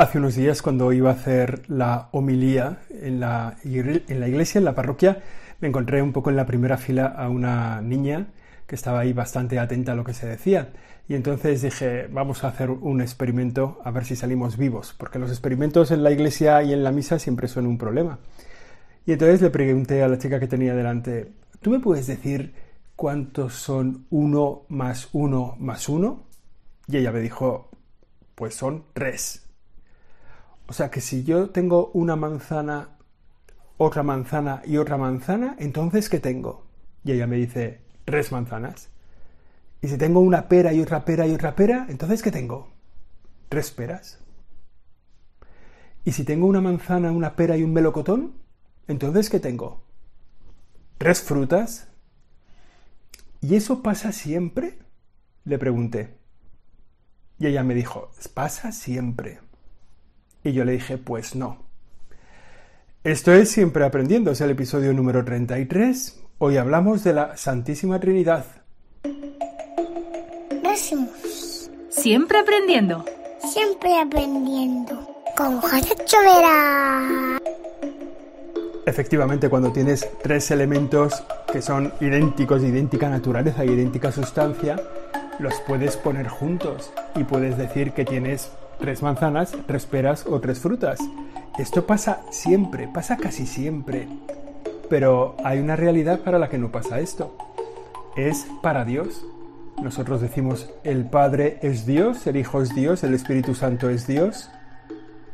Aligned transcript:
Hace 0.00 0.16
unos 0.16 0.34
días 0.34 0.62
cuando 0.62 0.94
iba 0.94 1.10
a 1.10 1.12
hacer 1.12 1.68
la 1.68 2.08
homilía 2.12 2.78
en 2.88 3.20
la, 3.20 3.58
en 3.62 4.18
la 4.18 4.28
iglesia, 4.28 4.58
en 4.58 4.64
la 4.64 4.74
parroquia, 4.74 5.22
me 5.60 5.68
encontré 5.68 6.00
un 6.00 6.14
poco 6.14 6.30
en 6.30 6.36
la 6.36 6.46
primera 6.46 6.78
fila 6.78 7.04
a 7.04 7.28
una 7.28 7.82
niña 7.82 8.28
que 8.66 8.76
estaba 8.76 9.00
ahí 9.00 9.12
bastante 9.12 9.58
atenta 9.58 9.92
a 9.92 9.94
lo 9.94 10.02
que 10.02 10.14
se 10.14 10.26
decía. 10.26 10.72
Y 11.06 11.16
entonces 11.16 11.60
dije, 11.60 12.08
vamos 12.10 12.44
a 12.44 12.48
hacer 12.48 12.70
un 12.70 13.02
experimento 13.02 13.78
a 13.84 13.90
ver 13.90 14.06
si 14.06 14.16
salimos 14.16 14.56
vivos, 14.56 14.94
porque 14.96 15.18
los 15.18 15.28
experimentos 15.28 15.90
en 15.90 16.02
la 16.02 16.10
iglesia 16.10 16.62
y 16.62 16.72
en 16.72 16.82
la 16.82 16.92
misa 16.92 17.18
siempre 17.18 17.46
son 17.46 17.66
un 17.66 17.76
problema. 17.76 18.20
Y 19.04 19.12
entonces 19.12 19.42
le 19.42 19.50
pregunté 19.50 20.02
a 20.02 20.08
la 20.08 20.16
chica 20.16 20.40
que 20.40 20.48
tenía 20.48 20.74
delante, 20.74 21.30
¿tú 21.60 21.68
me 21.68 21.78
puedes 21.78 22.06
decir 22.06 22.54
cuántos 22.96 23.52
son 23.52 24.06
uno 24.08 24.62
más 24.70 25.10
uno 25.12 25.56
más 25.58 25.90
uno? 25.90 26.22
Y 26.88 26.96
ella 26.96 27.12
me 27.12 27.20
dijo, 27.20 27.68
pues 28.34 28.54
son 28.54 28.84
tres. 28.94 29.49
O 30.70 30.72
sea 30.72 30.88
que 30.88 31.00
si 31.00 31.24
yo 31.24 31.50
tengo 31.50 31.90
una 31.94 32.14
manzana, 32.14 32.90
otra 33.76 34.04
manzana 34.04 34.62
y 34.64 34.76
otra 34.76 34.96
manzana, 34.96 35.56
entonces 35.58 36.08
¿qué 36.08 36.20
tengo? 36.20 36.64
Y 37.02 37.10
ella 37.10 37.26
me 37.26 37.34
dice, 37.34 37.80
tres 38.04 38.30
manzanas. 38.30 38.88
Y 39.82 39.88
si 39.88 39.98
tengo 39.98 40.20
una 40.20 40.46
pera 40.46 40.72
y 40.72 40.80
otra 40.80 41.04
pera 41.04 41.26
y 41.26 41.32
otra 41.34 41.56
pera, 41.56 41.86
entonces 41.88 42.22
¿qué 42.22 42.30
tengo? 42.30 42.68
Tres 43.48 43.72
peras. 43.72 44.20
Y 46.04 46.12
si 46.12 46.22
tengo 46.22 46.46
una 46.46 46.60
manzana, 46.60 47.10
una 47.10 47.34
pera 47.34 47.56
y 47.56 47.64
un 47.64 47.72
melocotón, 47.72 48.34
entonces 48.86 49.28
¿qué 49.28 49.40
tengo? 49.40 49.82
Tres 50.98 51.20
frutas. 51.20 51.88
¿Y 53.40 53.56
eso 53.56 53.82
pasa 53.82 54.12
siempre? 54.12 54.78
Le 55.42 55.58
pregunté. 55.58 56.16
Y 57.40 57.48
ella 57.48 57.64
me 57.64 57.74
dijo, 57.74 58.12
pasa 58.34 58.70
siempre. 58.70 59.40
Y 60.42 60.52
yo 60.52 60.64
le 60.64 60.72
dije, 60.72 60.98
pues 60.98 61.34
no. 61.36 61.58
Esto 63.04 63.32
es 63.32 63.50
Siempre 63.50 63.84
Aprendiendo, 63.84 64.30
es 64.30 64.40
el 64.40 64.50
episodio 64.50 64.92
número 64.92 65.24
33. 65.24 66.20
Hoy 66.38 66.56
hablamos 66.56 67.04
de 67.04 67.12
la 67.12 67.36
Santísima 67.36 68.00
Trinidad. 68.00 68.44
Gracias. 70.62 71.70
Siempre 71.90 72.38
aprendiendo. 72.38 73.04
Siempre 73.52 73.98
aprendiendo. 73.98 75.06
Con 75.36 75.60
José 75.60 75.94
Chovera. 76.04 77.38
Efectivamente, 78.86 79.48
cuando 79.48 79.72
tienes 79.72 80.08
tres 80.22 80.50
elementos 80.50 81.22
que 81.52 81.60
son 81.60 81.92
idénticos, 82.00 82.62
de 82.62 82.68
idéntica 82.68 83.08
naturaleza 83.08 83.64
y 83.64 83.70
idéntica 83.70 84.10
sustancia, 84.10 84.80
los 85.38 85.54
puedes 85.66 85.96
poner 85.96 86.28
juntos 86.28 86.92
y 87.14 87.24
puedes 87.24 87.56
decir 87.56 87.92
que 87.92 88.04
tienes 88.04 88.50
tres 88.80 89.02
manzanas, 89.02 89.54
tres 89.66 89.86
peras 89.86 90.26
o 90.26 90.40
tres 90.40 90.58
frutas. 90.58 90.98
Esto 91.58 91.86
pasa 91.86 92.22
siempre, 92.30 92.88
pasa 92.88 93.16
casi 93.16 93.46
siempre. 93.46 94.08
Pero 94.88 95.36
hay 95.44 95.60
una 95.60 95.76
realidad 95.76 96.20
para 96.20 96.38
la 96.38 96.48
que 96.48 96.58
no 96.58 96.72
pasa 96.72 97.00
esto. 97.00 97.36
Es 98.16 98.46
para 98.62 98.84
Dios. 98.84 99.24
Nosotros 99.82 100.20
decimos 100.20 100.70
el 100.84 101.04
Padre 101.04 101.58
es 101.62 101.86
Dios, 101.86 102.26
el 102.26 102.36
Hijo 102.36 102.60
es 102.60 102.74
Dios, 102.74 103.04
el 103.04 103.14
Espíritu 103.14 103.54
Santo 103.54 103.88
es 103.88 104.06
Dios, 104.06 104.50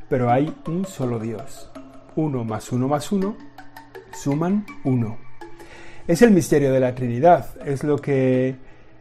pero 0.09 0.31
hay 0.31 0.55
un 0.67 0.85
solo 0.85 1.19
Dios. 1.19 1.71
Uno 2.15 2.45
más 2.45 2.71
uno 2.71 2.87
más 2.87 3.11
uno 3.11 3.37
suman 4.13 4.65
uno. 4.85 5.17
Es 6.07 6.23
el 6.23 6.31
misterio 6.31 6.73
de 6.73 6.79
la 6.79 6.95
Trinidad, 6.95 7.47
es 7.65 7.83
lo 7.83 7.99
que 7.99 8.55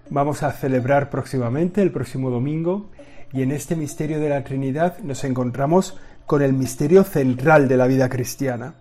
vamos 0.09 0.41
a 0.41 0.51
celebrar 0.51 1.11
próximamente, 1.11 1.81
el 1.81 1.91
próximo 1.91 2.31
domingo, 2.31 2.89
y 3.35 3.41
en 3.41 3.51
este 3.51 3.75
misterio 3.75 4.21
de 4.21 4.29
la 4.29 4.45
Trinidad 4.45 4.99
nos 4.99 5.25
encontramos 5.25 5.97
con 6.25 6.41
el 6.41 6.53
misterio 6.53 7.03
central 7.03 7.67
de 7.67 7.75
la 7.75 7.85
vida 7.85 8.07
cristiana. 8.07 8.75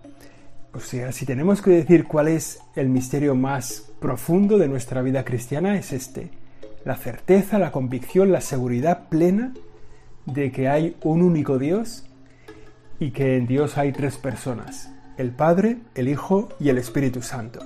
O 0.73 0.79
sea, 0.79 1.11
si 1.11 1.25
tenemos 1.25 1.61
que 1.61 1.71
decir 1.71 2.05
cuál 2.05 2.29
es 2.29 2.59
el 2.73 2.87
misterio 2.87 3.35
más 3.35 3.91
profundo 3.99 4.57
de 4.57 4.69
nuestra 4.69 5.01
vida 5.01 5.25
cristiana, 5.25 5.77
es 5.77 5.91
este. 5.91 6.29
La 6.85 6.95
certeza, 6.95 7.59
la 7.59 7.73
convicción, 7.73 8.31
la 8.31 8.39
seguridad 8.39 9.09
plena 9.09 9.53
de 10.25 10.53
que 10.53 10.69
hay 10.69 10.95
un 11.03 11.21
único 11.21 11.59
Dios 11.59 12.05
y 12.97 13.11
que 13.11 13.35
en 13.35 13.47
Dios 13.47 13.77
hay 13.77 13.91
tres 13.91 14.15
personas, 14.17 14.89
el 15.17 15.31
Padre, 15.31 15.79
el 15.95 16.07
Hijo 16.07 16.47
y 16.61 16.69
el 16.69 16.77
Espíritu 16.77 17.21
Santo. 17.21 17.59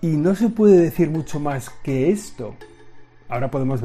Y 0.00 0.16
no 0.16 0.36
se 0.36 0.50
puede 0.50 0.78
decir 0.78 1.10
mucho 1.10 1.40
más 1.40 1.68
que 1.82 2.10
esto 2.10 2.54
Ahora 3.30 3.48
podemos 3.52 3.80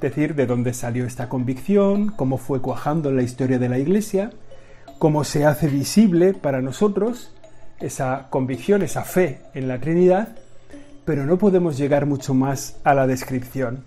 decir 0.00 0.34
de 0.34 0.46
dónde 0.46 0.74
salió 0.74 1.06
esta 1.06 1.28
convicción, 1.28 2.08
cómo 2.08 2.36
fue 2.36 2.60
cuajando 2.60 3.10
en 3.10 3.16
la 3.16 3.22
historia 3.22 3.60
de 3.60 3.68
la 3.68 3.78
Iglesia, 3.78 4.32
cómo 4.98 5.22
se 5.22 5.46
hace 5.46 5.68
visible 5.68 6.34
para 6.34 6.60
nosotros 6.62 7.32
esa 7.78 8.26
convicción, 8.28 8.82
esa 8.82 9.04
fe 9.04 9.40
en 9.54 9.68
la 9.68 9.78
Trinidad, 9.78 10.36
pero 11.04 11.24
no 11.26 11.38
podemos 11.38 11.78
llegar 11.78 12.06
mucho 12.06 12.34
más 12.34 12.76
a 12.82 12.92
la 12.92 13.06
descripción. 13.06 13.84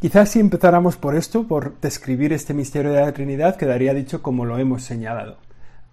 Quizás 0.00 0.30
si 0.30 0.40
empezáramos 0.40 0.96
por 0.96 1.14
esto, 1.14 1.46
por 1.46 1.78
describir 1.80 2.32
este 2.32 2.54
misterio 2.54 2.90
de 2.90 3.02
la 3.02 3.12
Trinidad, 3.12 3.54
quedaría 3.54 3.94
dicho 3.94 4.20
como 4.20 4.46
lo 4.46 4.58
hemos 4.58 4.82
señalado. 4.82 5.36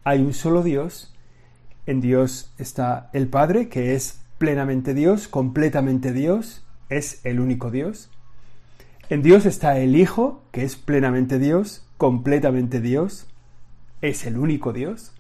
Hay 0.04 0.22
un 0.22 0.34
solo 0.34 0.64
Dios, 0.64 1.14
en 1.86 2.02
Dios 2.02 2.52
está 2.58 3.12
el 3.14 3.28
Padre, 3.28 3.70
que 3.70 3.94
es 3.94 4.22
plenamente 4.40 4.96
Dios, 4.96 5.28
completamente 5.28 6.12
Dios, 6.12 6.64
es 6.90 7.22
el 7.26 7.40
único 7.40 7.72
Dios. 7.72 8.10
En 9.10 9.22
Dios 9.22 9.46
está 9.46 9.80
el 9.80 9.96
Hijo, 9.96 10.44
que 10.52 10.64
es 10.64 10.76
plenamente 10.76 11.40
Dios, 11.40 11.86
completamente 11.98 12.82
Dios, 12.82 13.28
es 14.02 14.26
el 14.26 14.38
único 14.38 14.74
Dios. 14.74 15.14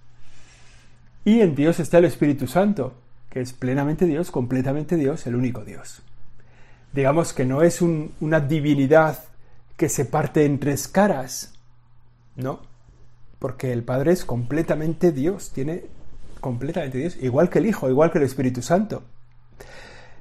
Y 1.23 1.41
en 1.41 1.55
Dios 1.55 1.79
está 1.79 1.97
el 1.97 2.05
Espíritu 2.05 2.47
Santo, 2.47 2.95
que 3.29 3.41
es 3.41 3.53
plenamente 3.53 4.05
Dios, 4.05 4.31
completamente 4.31 4.95
Dios, 4.97 5.25
el 5.27 5.35
único 5.35 5.63
Dios. 5.63 6.01
Digamos 6.93 7.33
que 7.33 7.45
no 7.45 7.61
es 7.61 7.81
una 7.81 8.39
divinidad 8.39 9.23
que 9.75 9.89
se 9.89 10.05
parte 10.05 10.45
en 10.45 10.59
tres 10.59 10.87
caras, 10.87 11.53
no, 12.35 12.61
porque 13.39 13.71
el 13.71 13.83
Padre 13.83 14.13
es 14.13 14.25
completamente 14.25 15.11
Dios, 15.11 15.51
tiene 15.51 15.85
completamente 16.39 16.97
Dios, 16.97 17.17
igual 17.21 17.49
que 17.49 17.59
el 17.59 17.67
Hijo, 17.67 17.89
igual 17.89 18.11
que 18.11 18.17
el 18.17 18.23
Espíritu 18.23 18.61
Santo 18.61 19.03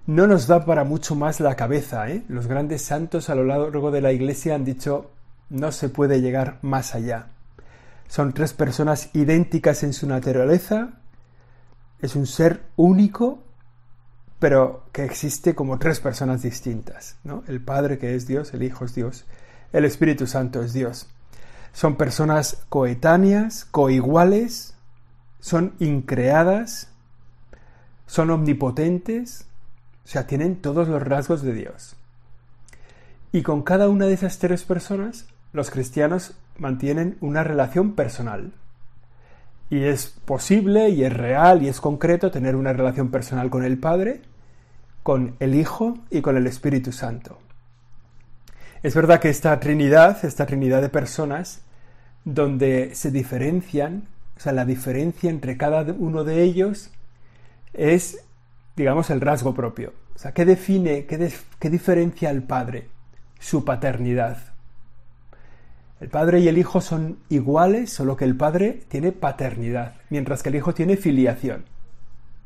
no 0.06 0.26
nos 0.26 0.46
da 0.46 0.64
para 0.64 0.84
mucho 0.84 1.14
más 1.14 1.40
la 1.40 1.56
cabeza. 1.56 2.08
¿eh? 2.08 2.22
Los 2.28 2.46
grandes 2.46 2.82
santos 2.82 3.28
a 3.28 3.34
lo 3.34 3.44
largo 3.44 3.90
de 3.90 4.00
la 4.00 4.12
Iglesia 4.12 4.54
han 4.54 4.64
dicho 4.64 5.10
no 5.50 5.72
se 5.72 5.88
puede 5.88 6.20
llegar 6.20 6.58
más 6.62 6.94
allá. 6.94 7.28
Son 8.08 8.32
tres 8.32 8.52
personas 8.52 9.10
idénticas 9.14 9.82
en 9.82 9.92
su 9.92 10.06
naturaleza, 10.06 10.90
es 12.00 12.14
un 12.14 12.26
ser 12.26 12.62
único, 12.76 13.42
pero 14.38 14.84
que 14.92 15.04
existe 15.04 15.54
como 15.54 15.78
tres 15.78 15.98
personas 16.00 16.42
distintas. 16.42 17.16
¿no? 17.24 17.42
El 17.48 17.60
Padre 17.60 17.98
que 17.98 18.14
es 18.14 18.26
Dios, 18.26 18.54
el 18.54 18.62
Hijo 18.62 18.84
es 18.84 18.94
Dios, 18.94 19.24
el 19.72 19.84
Espíritu 19.84 20.26
Santo 20.26 20.62
es 20.62 20.72
Dios. 20.72 21.08
Son 21.72 21.96
personas 21.96 22.64
coetáneas, 22.68 23.64
coiguales, 23.64 24.74
son 25.40 25.74
increadas, 25.78 26.90
son 28.06 28.30
omnipotentes, 28.30 29.45
o 30.06 30.08
sea, 30.08 30.24
tienen 30.24 30.54
todos 30.54 30.86
los 30.86 31.02
rasgos 31.02 31.42
de 31.42 31.52
Dios. 31.52 31.96
Y 33.32 33.42
con 33.42 33.62
cada 33.62 33.88
una 33.88 34.06
de 34.06 34.14
esas 34.14 34.38
tres 34.38 34.62
personas, 34.62 35.26
los 35.52 35.72
cristianos 35.72 36.34
mantienen 36.58 37.18
una 37.20 37.42
relación 37.42 37.96
personal. 37.96 38.52
Y 39.68 39.82
es 39.82 40.06
posible 40.06 40.90
y 40.90 41.02
es 41.02 41.12
real 41.12 41.64
y 41.64 41.68
es 41.68 41.80
concreto 41.80 42.30
tener 42.30 42.54
una 42.54 42.72
relación 42.72 43.10
personal 43.10 43.50
con 43.50 43.64
el 43.64 43.78
Padre, 43.78 44.22
con 45.02 45.34
el 45.40 45.56
Hijo 45.56 45.98
y 46.08 46.20
con 46.20 46.36
el 46.36 46.46
Espíritu 46.46 46.92
Santo. 46.92 47.40
Es 48.84 48.94
verdad 48.94 49.18
que 49.18 49.28
esta 49.28 49.58
Trinidad, 49.58 50.24
esta 50.24 50.46
Trinidad 50.46 50.82
de 50.82 50.88
personas, 50.88 51.62
donde 52.24 52.94
se 52.94 53.10
diferencian, 53.10 54.06
o 54.36 54.40
sea, 54.40 54.52
la 54.52 54.64
diferencia 54.64 55.30
entre 55.30 55.56
cada 55.56 55.82
uno 55.98 56.22
de 56.22 56.44
ellos 56.44 56.92
es 57.72 58.20
digamos, 58.76 59.10
el 59.10 59.20
rasgo 59.20 59.54
propio. 59.54 59.92
O 60.16 60.18
sea, 60.18 60.32
¿qué 60.32 60.46
define, 60.46 61.04
qué, 61.04 61.30
qué 61.60 61.68
diferencia 61.68 62.30
al 62.30 62.42
Padre? 62.42 62.88
Su 63.38 63.66
paternidad. 63.66 64.38
El 66.00 66.08
Padre 66.08 66.40
y 66.40 66.48
el 66.48 66.56
Hijo 66.56 66.80
son 66.80 67.18
iguales, 67.28 67.92
solo 67.92 68.16
que 68.16 68.24
el 68.24 68.34
Padre 68.34 68.80
tiene 68.88 69.12
paternidad, 69.12 69.94
mientras 70.08 70.42
que 70.42 70.48
el 70.48 70.54
Hijo 70.54 70.72
tiene 70.72 70.96
filiación, 70.96 71.66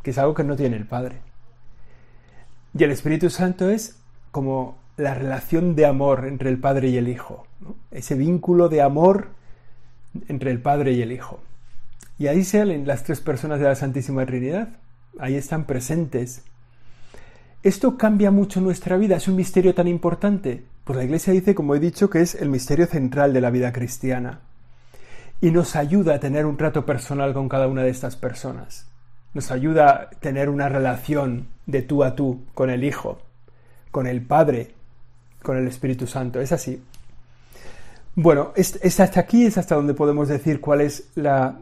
que 0.03 0.11
es 0.11 0.19
algo 0.19 0.35
que 0.35 0.43
no 0.43 0.57
tiene 0.57 0.77
el 0.77 0.87
Padre. 0.87 1.21
Y 2.77 2.83
el 2.83 2.91
Espíritu 2.91 3.31
Santo 3.31 3.71
es 3.71 4.01
como 4.33 4.77
la 4.97 5.15
relación 5.15 5.77
de 5.77 5.87
amor 5.87 6.27
entre 6.27 6.51
el 6.51 6.59
Padre 6.59 6.89
y 6.89 6.97
el 6.97 7.09
Hijo, 7.09 7.47
ese 7.93 8.17
vínculo 8.17 8.69
de 8.69 8.83
amor 8.83 9.29
entre 10.27 10.51
el 10.51 10.61
Padre 10.61 10.93
y 10.93 11.03
el 11.03 11.13
Hijo. 11.13 11.41
Y 12.19 12.27
ahí 12.27 12.43
salen 12.43 12.85
las 12.85 13.05
tres 13.05 13.21
personas 13.21 13.61
de 13.61 13.67
la 13.67 13.77
Santísima 13.77 14.27
Trinidad, 14.27 14.71
ahí 15.21 15.37
están 15.37 15.67
presentes. 15.67 16.43
Esto 17.63 17.99
cambia 17.99 18.31
mucho 18.31 18.61
nuestra 18.61 18.97
vida, 18.97 19.17
es 19.17 19.29
un 19.29 19.37
misterio 19.37 19.75
tan 19.75 19.87
importante. 19.87 20.65
Pues 20.85 20.97
la 20.97 21.05
Iglesia 21.05 21.33
dice, 21.33 21.55
como 21.55 21.75
he 21.75 21.81
dicho, 21.81 22.09
que 22.09 22.21
es 22.23 22.35
el 22.35 22.49
misterio 22.49 22.87
central 22.87 23.33
de 23.33 23.41
la 23.41 23.51
vida 23.51 23.73
cristiana. 23.73 24.41
y 25.43 25.51
nos 25.51 25.75
ayuda 25.75 26.17
a 26.17 26.21
tener 26.21 26.45
un 26.45 26.57
trato 26.57 26.85
personal 26.85 27.33
con 27.33 27.49
cada 27.49 27.67
una 27.67 27.83
de 27.83 27.91
estas 27.91 28.15
personas. 28.17 28.87
Nos 29.33 29.51
ayuda 29.51 29.91
a 29.91 30.11
tener 30.11 30.51
una 30.51 30.69
relación 30.69 31.49
de 31.67 31.83
tú 31.83 32.05
a 32.05 32.15
tú 32.15 32.43
con 32.55 32.69
el 32.69 32.85
Hijo, 32.85 33.19
con 33.91 34.07
el 34.07 34.21
Padre, 34.21 34.75
con 35.43 35.57
el 35.57 35.67
Espíritu 35.67 36.07
Santo. 36.07 36.41
Es 36.41 36.53
así. 36.53 36.83
Bueno, 38.17 38.53
es, 38.57 39.01
hasta 39.01 39.21
aquí, 39.21 39.47
es 39.47 39.57
hasta 39.57 39.77
donde 39.77 39.95
podemos 39.95 40.29
decir 40.29 40.61
cuál 40.61 40.83
es 40.83 41.09
la, 41.15 41.57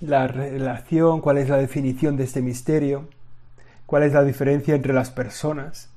la 0.00 0.26
relación, 0.26 1.20
cuál 1.20 1.38
es 1.38 1.48
la 1.48 1.58
definición 1.58 2.16
de 2.16 2.24
este 2.24 2.42
misterio, 2.42 3.06
cuál 3.88 4.02
es 4.02 4.12
la 4.12 4.22
diferencia 4.22 4.74
entre 4.74 4.92
las 4.92 5.10
personas. 5.10 5.88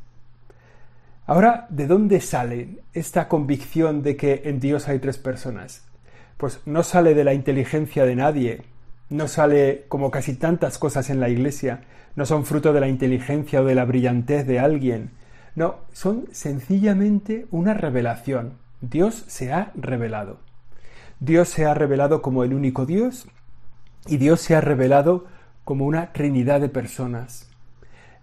Ahora, 1.26 1.68
¿de 1.68 1.88
dónde 1.88 2.22
sale 2.22 2.80
esta 2.94 3.28
convicción 3.28 4.02
de 4.02 4.16
que 4.16 4.44
en 4.46 4.62
Dios 4.62 4.88
hay 4.88 5.00
tres 5.00 5.18
personas? 5.18 5.84
Pues 6.38 6.62
no 6.66 6.84
sale 6.84 7.14
de 7.14 7.26
la 7.26 7.34
inteligencia 7.34 8.06
de 8.06 8.16
nadie, 8.16 8.62
no 9.10 9.28
sale 9.28 9.84
como 9.90 10.10
casi 10.10 10.36
tantas 10.36 10.78
cosas 10.78 11.10
en 11.10 11.20
la 11.20 11.28
Iglesia, 11.28 11.82
no 12.16 12.26
son 12.26 12.46
fruto 12.46 12.72
de 12.72 12.80
la 12.80 12.88
inteligencia 12.88 13.62
o 13.62 13.66
de 13.66 13.76
la 13.76 13.84
brillantez 13.84 14.48
de 14.48 14.60
alguien, 14.62 15.12
no, 15.54 15.76
son 15.92 16.30
sencillamente 16.32 17.46
una 17.52 17.74
revelación. 17.74 18.54
Dios 18.80 19.26
se 19.28 19.52
ha 19.52 19.74
revelado. 19.76 20.40
Dios 21.20 21.50
se 21.50 21.66
ha 21.66 21.74
revelado 21.74 22.22
como 22.22 22.46
el 22.46 22.54
único 22.54 22.86
Dios 22.86 23.28
y 24.08 24.16
Dios 24.16 24.40
se 24.40 24.56
ha 24.56 24.62
revelado 24.62 25.26
como 25.66 25.86
una 25.86 26.14
trinidad 26.14 26.62
de 26.62 26.70
personas. 26.70 27.51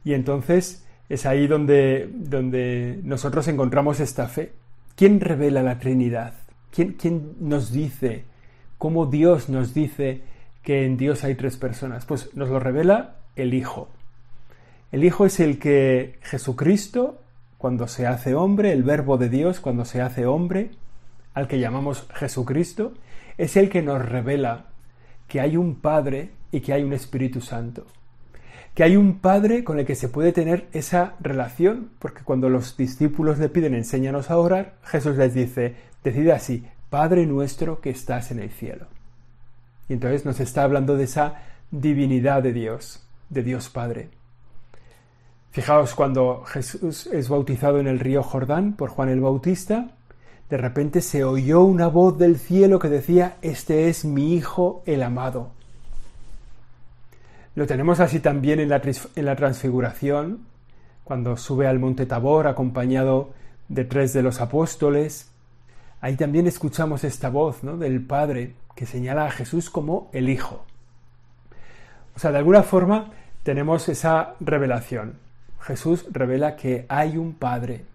Y 0.05 0.15
entonces 0.15 0.85
es 1.09 1.27
ahí 1.27 1.47
donde, 1.47 2.09
donde 2.13 3.01
nosotros 3.03 3.49
encontramos 3.49 4.01
esta 4.01 4.29
fe. 4.29 4.53
¿Quién 4.95 5.21
revela 5.21 5.63
la 5.63 5.79
Trinidad? 5.79 6.35
¿Quién, 6.71 6.95
¿Quién 6.95 7.37
nos 7.41 7.73
dice? 7.73 8.25
¿Cómo 8.77 9.07
Dios 9.07 9.49
nos 9.49 9.75
dice 9.75 10.23
que 10.63 10.85
en 10.85 10.97
Dios 10.97 11.25
hay 11.25 11.35
tres 11.35 11.57
personas? 11.57 12.05
Pues 12.05 12.35
nos 12.35 12.49
lo 12.49 12.61
revela 12.61 13.17
el 13.37 13.55
Hijo. 13.55 13.89
El 14.93 15.05
Hijo 15.05 15.27
es 15.27 15.41
el 15.41 15.59
que 15.59 16.19
Jesucristo, 16.23 17.23
cuando 17.57 17.89
se 17.89 18.07
hace 18.07 18.35
hombre, 18.35 18.73
el 18.73 18.83
Verbo 18.83 19.17
de 19.19 19.29
Dios, 19.29 19.61
cuando 19.61 19.85
se 19.85 20.01
hace 20.01 20.27
hombre, 20.27 20.71
al 21.35 21.49
que 21.49 21.59
llamamos 21.59 22.07
Jesucristo, 22.15 22.95
es 23.37 23.57
el 23.57 23.69
que 23.69 23.83
nos 23.83 24.05
revela 24.05 24.67
que 25.27 25.41
hay 25.41 25.57
un 25.57 25.77
Padre 25.77 26.31
y 26.51 26.61
que 26.61 26.73
hay 26.73 26.83
un 26.83 26.93
Espíritu 26.93 27.41
Santo 27.41 27.87
que 28.79 28.85
hay 28.85 28.97
un 28.97 29.19
Padre 29.19 29.65
con 29.65 29.81
el 29.81 29.87
que 29.87 29.97
se 29.97 30.09
puede 30.09 30.31
tener 30.31 30.69
esa 30.73 31.17
relación, 31.19 31.91
porque 31.99 32.23
cuando 32.23 32.49
los 32.49 32.77
discípulos 32.77 33.41
le 33.41 33.49
piden 33.49 33.75
enséñanos 33.75 34.31
a 34.31 34.39
orar, 34.39 34.77
Jesús 34.85 35.17
les 35.17 35.35
dice, 35.35 35.75
decide 36.05 36.31
así, 36.31 36.65
Padre 36.89 37.27
nuestro 37.27 37.81
que 37.81 37.91
estás 37.91 38.31
en 38.31 38.39
el 38.39 38.51
cielo. 38.51 38.87
Y 39.89 39.95
entonces 39.95 40.25
nos 40.25 40.39
está 40.39 40.63
hablando 40.63 40.97
de 40.97 41.03
esa 41.03 41.43
divinidad 41.73 42.41
de 42.41 42.53
Dios, 42.53 43.05
de 43.31 43.43
Dios 43.43 43.69
Padre. 43.69 44.11
Fijaos, 45.51 45.97
cuando 45.97 46.45
Jesús 46.45 47.09
es 47.09 47.29
bautizado 47.29 47.81
en 47.81 47.89
el 47.89 47.99
río 47.99 48.23
Jordán 48.23 48.75
por 48.75 48.91
Juan 48.91 49.09
el 49.09 49.21
Bautista, 49.21 49.91
de 50.51 50.57
repente 50.57 51.01
se 51.01 51.25
oyó 51.25 51.65
una 51.65 51.89
voz 51.89 52.17
del 52.17 52.39
cielo 52.39 52.79
que 52.79 52.89
decía, 52.89 53.39
Este 53.43 53.89
es 53.89 54.05
mi 54.05 54.35
Hijo 54.37 54.85
el 54.87 55.03
amado, 55.03 55.51
lo 57.59 57.67
tenemos 57.67 57.99
así 57.99 58.21
también 58.21 58.61
en 58.61 58.69
la, 58.69 59.35
transfiguración, 59.35 60.47
cuando 61.03 61.37
sube 61.37 61.67
al 61.67 61.81
monte 61.81 62.07
Tabor 62.07 62.47
acompañado 62.47 63.31
de 63.67 63.85
tres 63.85 64.13
de 64.13 64.23
los 64.23 64.41
apóstoles. 64.41 65.33
Ahí 66.01 66.15
también 66.15 66.47
escuchamos 66.47 67.03
esta 67.03 67.31
voz 67.31 67.65
¿no? 67.65 67.77
del 67.77 68.01
Padre 68.01 68.55
que 68.77 68.87
señala 68.87 69.27
a 69.27 69.33
Jesús 69.33 69.71
como 69.71 70.09
el 70.13 70.29
Hijo. 70.29 70.65
O 72.15 72.21
sea, 72.21 72.31
de 72.31 72.39
alguna 72.39 72.63
forma 72.63 73.11
tenemos 73.43 73.89
esa 73.89 74.37
revelación. 74.39 75.15
Jesús 75.59 76.07
revela 76.13 76.55
que 76.55 76.87
hay 76.89 77.17
un 77.17 77.33
Padre, 77.33 77.87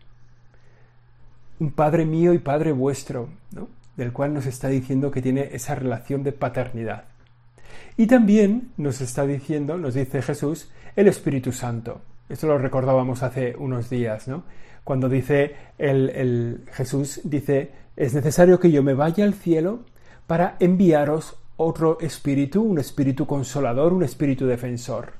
un 1.61 1.71
Padre 1.71 2.03
mío 2.03 2.33
y 2.33 2.39
Padre 2.39 2.73
vuestro, 2.73 3.29
¿no? 3.51 3.69
del 3.95 4.11
cual 4.11 4.33
nos 4.33 4.45
está 4.45 4.67
diciendo 4.67 5.09
que 5.09 5.21
tiene 5.21 5.51
esa 5.53 5.73
relación 5.73 6.21
de 6.21 6.33
paternidad. 6.33 7.12
Y 7.97 8.07
también 8.07 8.71
nos 8.77 9.01
está 9.01 9.25
diciendo, 9.25 9.77
nos 9.77 9.93
dice 9.93 10.21
Jesús, 10.21 10.69
el 10.95 11.07
Espíritu 11.07 11.51
Santo. 11.51 12.01
Esto 12.29 12.47
lo 12.47 12.57
recordábamos 12.57 13.23
hace 13.23 13.55
unos 13.57 13.89
días, 13.89 14.27
¿no? 14.27 14.43
Cuando 14.83 15.07
dice 15.07 15.55
el, 15.77 16.63
Jesús, 16.73 17.21
dice, 17.23 17.71
es 17.95 18.13
necesario 18.13 18.59
que 18.59 18.71
yo 18.71 18.83
me 18.83 18.93
vaya 18.93 19.23
al 19.23 19.33
cielo 19.33 19.81
para 20.27 20.57
enviaros 20.59 21.37
otro 21.57 21.99
espíritu, 22.01 22.61
un 22.63 22.79
espíritu 22.79 23.25
consolador, 23.25 23.93
un 23.93 24.03
espíritu 24.03 24.45
defensor. 24.45 25.13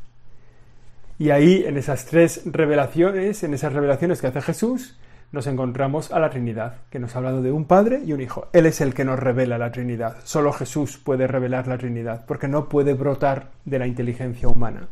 Y 1.19 1.29
ahí, 1.29 1.63
en 1.65 1.77
esas 1.77 2.05
tres 2.05 2.41
revelaciones, 2.45 3.43
en 3.43 3.53
esas 3.53 3.71
revelaciones 3.71 4.19
que 4.19 4.27
hace 4.27 4.41
Jesús, 4.41 4.97
nos 5.33 5.47
encontramos 5.47 6.11
a 6.11 6.19
la 6.19 6.29
Trinidad, 6.29 6.75
que 6.91 6.99
nos 6.99 7.15
ha 7.15 7.17
hablado 7.17 7.41
de 7.41 7.51
un 7.51 7.65
Padre 7.65 8.03
y 8.05 8.13
un 8.13 8.21
Hijo. 8.21 8.47
Él 8.53 8.67
es 8.67 8.81
el 8.81 8.93
que 8.93 9.03
nos 9.03 9.19
revela 9.19 9.57
la 9.57 9.71
Trinidad. 9.71 10.17
Solo 10.23 10.53
Jesús 10.53 10.99
puede 10.99 11.25
revelar 11.25 11.67
la 11.67 11.79
Trinidad, 11.79 12.23
porque 12.27 12.47
no 12.47 12.69
puede 12.69 12.93
brotar 12.93 13.49
de 13.65 13.79
la 13.79 13.87
inteligencia 13.87 14.47
humana 14.47 14.89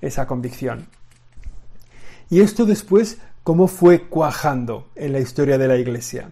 esa 0.00 0.28
convicción. 0.28 0.86
Y 2.30 2.40
esto 2.40 2.66
después, 2.66 3.18
¿cómo 3.42 3.66
fue 3.66 4.02
cuajando 4.02 4.86
en 4.94 5.12
la 5.12 5.18
historia 5.18 5.58
de 5.58 5.66
la 5.66 5.76
Iglesia? 5.76 6.30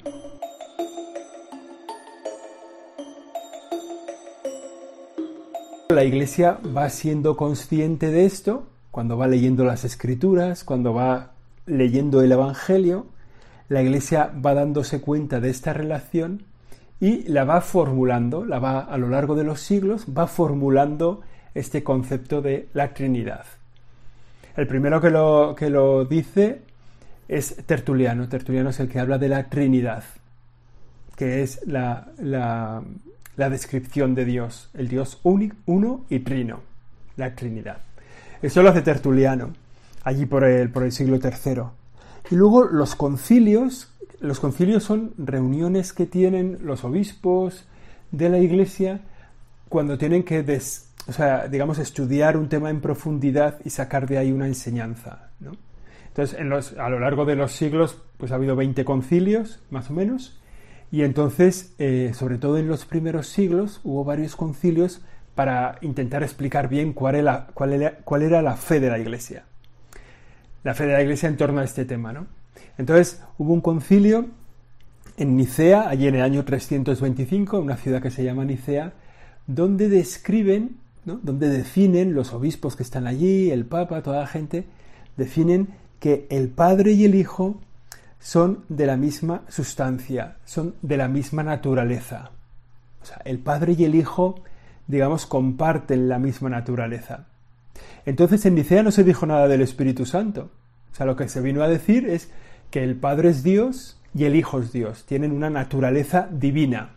La 5.88 6.04
Iglesia 6.04 6.58
va 6.76 6.88
siendo 6.90 7.36
consciente 7.36 8.12
de 8.12 8.24
esto 8.24 8.68
cuando 8.92 9.16
va 9.16 9.26
leyendo 9.26 9.64
las 9.64 9.84
Escrituras, 9.84 10.62
cuando 10.62 10.94
va 10.94 11.32
leyendo 11.66 12.22
el 12.22 12.30
Evangelio, 12.30 13.06
la 13.72 13.82
Iglesia 13.82 14.30
va 14.44 14.52
dándose 14.52 15.00
cuenta 15.00 15.40
de 15.40 15.48
esta 15.48 15.72
relación 15.72 16.42
y 17.00 17.22
la 17.22 17.44
va 17.44 17.62
formulando, 17.62 18.44
la 18.44 18.58
va 18.58 18.80
a 18.80 18.98
lo 18.98 19.08
largo 19.08 19.34
de 19.34 19.44
los 19.44 19.60
siglos, 19.60 20.06
va 20.06 20.26
formulando 20.26 21.22
este 21.54 21.82
concepto 21.82 22.42
de 22.42 22.68
la 22.74 22.92
Trinidad. 22.92 23.46
El 24.56 24.66
primero 24.66 25.00
que 25.00 25.08
lo, 25.08 25.54
que 25.56 25.70
lo 25.70 26.04
dice 26.04 26.60
es 27.28 27.56
Tertuliano. 27.64 28.28
Tertuliano 28.28 28.68
es 28.68 28.78
el 28.78 28.90
que 28.90 29.00
habla 29.00 29.16
de 29.16 29.30
la 29.30 29.48
Trinidad, 29.48 30.04
que 31.16 31.42
es 31.42 31.66
la, 31.66 32.08
la, 32.18 32.82
descripción 33.36 34.14
de 34.14 34.26
Dios, 34.26 34.68
el 34.74 34.88
Dios 34.88 35.18
único, 35.22 35.56
uno 35.64 36.04
y 36.10 36.18
trino, 36.18 36.60
la 37.16 37.34
Trinidad. 37.34 37.78
Eso 38.42 38.62
lo 38.62 38.68
hace 38.68 38.82
Tertuliano, 38.82 39.54
allí 40.04 40.26
por 40.26 40.44
el, 40.44 40.68
por 40.68 40.82
el 40.82 40.92
siglo 40.92 41.18
III. 41.22 41.81
Y 42.30 42.36
luego 42.36 42.64
los 42.64 42.94
concilios, 42.94 43.92
los 44.20 44.40
concilios 44.40 44.84
son 44.84 45.12
reuniones 45.18 45.92
que 45.92 46.06
tienen 46.06 46.58
los 46.62 46.84
obispos 46.84 47.66
de 48.10 48.28
la 48.28 48.38
iglesia 48.38 49.00
cuando 49.68 49.98
tienen 49.98 50.22
que, 50.22 50.40
o 51.08 51.12
sea, 51.12 51.48
digamos, 51.48 51.78
estudiar 51.78 52.36
un 52.36 52.48
tema 52.48 52.70
en 52.70 52.80
profundidad 52.80 53.58
y 53.64 53.70
sacar 53.70 54.06
de 54.06 54.18
ahí 54.18 54.32
una 54.32 54.46
enseñanza. 54.46 55.30
Entonces, 56.08 56.38
en 56.38 56.50
los, 56.50 56.74
a 56.78 56.88
lo 56.90 57.00
largo 57.00 57.24
de 57.24 57.36
los 57.36 57.52
siglos, 57.52 57.96
pues 58.18 58.32
ha 58.32 58.36
habido 58.36 58.54
20 58.54 58.84
concilios, 58.84 59.60
más 59.70 59.90
o 59.90 59.94
menos, 59.94 60.38
y 60.90 61.02
entonces, 61.02 61.74
eh, 61.78 62.12
sobre 62.14 62.36
todo 62.36 62.58
en 62.58 62.68
los 62.68 62.84
primeros 62.84 63.28
siglos, 63.28 63.80
hubo 63.82 64.04
varios 64.04 64.36
concilios 64.36 65.00
para 65.34 65.78
intentar 65.80 66.22
explicar 66.22 66.68
bien 66.68 66.92
cuál 66.92 67.14
era 67.14 68.42
la 68.42 68.56
fe 68.56 68.78
de 68.78 68.90
la 68.90 68.98
iglesia 68.98 69.46
la 70.64 70.74
fe 70.74 70.86
de 70.86 70.92
la 70.92 71.02
Iglesia 71.02 71.28
en 71.28 71.36
torno 71.36 71.60
a 71.60 71.64
este 71.64 71.84
tema. 71.84 72.12
¿no? 72.12 72.26
Entonces 72.78 73.22
hubo 73.38 73.52
un 73.52 73.60
concilio 73.60 74.26
en 75.16 75.36
Nicea, 75.36 75.88
allí 75.88 76.06
en 76.06 76.14
el 76.16 76.22
año 76.22 76.44
325, 76.44 77.58
una 77.58 77.76
ciudad 77.76 78.00
que 78.00 78.10
se 78.10 78.24
llama 78.24 78.44
Nicea, 78.44 78.92
donde 79.46 79.88
describen, 79.88 80.76
¿no? 81.04 81.18
donde 81.22 81.48
definen 81.48 82.14
los 82.14 82.32
obispos 82.32 82.76
que 82.76 82.82
están 82.82 83.06
allí, 83.06 83.50
el 83.50 83.66
Papa, 83.66 84.02
toda 84.02 84.20
la 84.20 84.26
gente, 84.26 84.64
definen 85.16 85.68
que 86.00 86.26
el 86.30 86.48
Padre 86.48 86.92
y 86.92 87.04
el 87.04 87.14
Hijo 87.14 87.60
son 88.18 88.64
de 88.68 88.86
la 88.86 88.96
misma 88.96 89.42
sustancia, 89.48 90.36
son 90.44 90.74
de 90.80 90.96
la 90.96 91.08
misma 91.08 91.42
naturaleza. 91.42 92.30
O 93.02 93.04
sea, 93.04 93.20
el 93.24 93.38
Padre 93.38 93.74
y 93.76 93.84
el 93.84 93.94
Hijo, 93.94 94.36
digamos, 94.86 95.26
comparten 95.26 96.08
la 96.08 96.18
misma 96.18 96.48
naturaleza. 96.48 97.26
Entonces 98.06 98.44
en 98.46 98.54
Nicea 98.54 98.82
no 98.82 98.90
se 98.90 99.04
dijo 99.04 99.26
nada 99.26 99.48
del 99.48 99.62
Espíritu 99.62 100.06
Santo. 100.06 100.50
O 100.92 100.94
sea, 100.94 101.06
lo 101.06 101.16
que 101.16 101.28
se 101.28 101.40
vino 101.40 101.62
a 101.62 101.68
decir 101.68 102.08
es 102.08 102.30
que 102.70 102.84
el 102.84 102.96
Padre 102.96 103.30
es 103.30 103.42
Dios 103.42 104.00
y 104.14 104.24
el 104.24 104.36
Hijo 104.36 104.60
es 104.60 104.72
Dios. 104.72 105.04
Tienen 105.04 105.32
una 105.32 105.50
naturaleza 105.50 106.28
divina. 106.30 106.90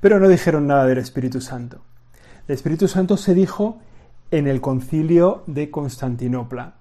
Pero 0.00 0.18
no 0.20 0.28
dijeron 0.28 0.66
nada 0.66 0.86
del 0.86 0.98
Espíritu 0.98 1.40
Santo. 1.40 1.80
El 2.46 2.54
Espíritu 2.54 2.88
Santo 2.88 3.16
se 3.16 3.34
dijo 3.34 3.78
en 4.30 4.46
el 4.48 4.60
concilio 4.60 5.44
de 5.46 5.70
Constantinopla, 5.70 6.74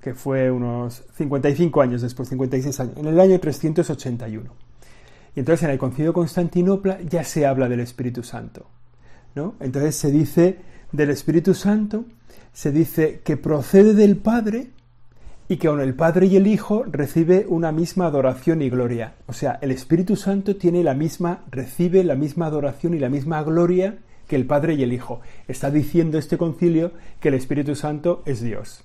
que 0.00 0.14
fue 0.14 0.50
unos 0.50 1.04
55 1.14 1.82
años 1.82 2.02
después, 2.02 2.28
56 2.28 2.80
años, 2.80 2.96
en 2.96 3.06
el 3.06 3.20
año 3.20 3.38
381. 3.38 4.50
Y 5.34 5.40
entonces 5.40 5.64
en 5.64 5.70
el 5.70 5.78
concilio 5.78 6.10
de 6.10 6.14
Constantinopla 6.14 7.00
ya 7.02 7.24
se 7.24 7.46
habla 7.46 7.68
del 7.68 7.80
Espíritu 7.80 8.22
Santo. 8.22 8.66
¿no? 9.34 9.54
Entonces 9.60 9.96
se 9.96 10.10
dice 10.10 10.58
del 10.92 11.10
Espíritu 11.10 11.54
Santo, 11.54 12.04
se 12.52 12.72
dice 12.72 13.20
que 13.24 13.36
procede 13.36 13.94
del 13.94 14.16
Padre 14.16 14.70
y 15.48 15.56
que 15.56 15.68
con 15.68 15.80
el 15.80 15.94
Padre 15.94 16.26
y 16.26 16.36
el 16.36 16.46
Hijo 16.46 16.84
recibe 16.86 17.44
una 17.48 17.72
misma 17.72 18.06
adoración 18.06 18.62
y 18.62 18.70
gloria. 18.70 19.14
O 19.26 19.32
sea, 19.32 19.58
el 19.62 19.72
Espíritu 19.72 20.14
Santo 20.14 20.56
tiene 20.56 20.84
la 20.84 20.94
misma, 20.94 21.44
recibe 21.50 22.04
la 22.04 22.14
misma 22.14 22.46
adoración 22.46 22.94
y 22.94 22.98
la 22.98 23.08
misma 23.08 23.42
gloria 23.42 23.98
que 24.28 24.36
el 24.36 24.46
Padre 24.46 24.74
y 24.74 24.84
el 24.84 24.92
Hijo. 24.92 25.20
Está 25.48 25.72
diciendo 25.72 26.18
este 26.18 26.38
concilio 26.38 26.92
que 27.18 27.28
el 27.28 27.34
Espíritu 27.34 27.74
Santo 27.74 28.22
es 28.26 28.40
Dios. 28.40 28.84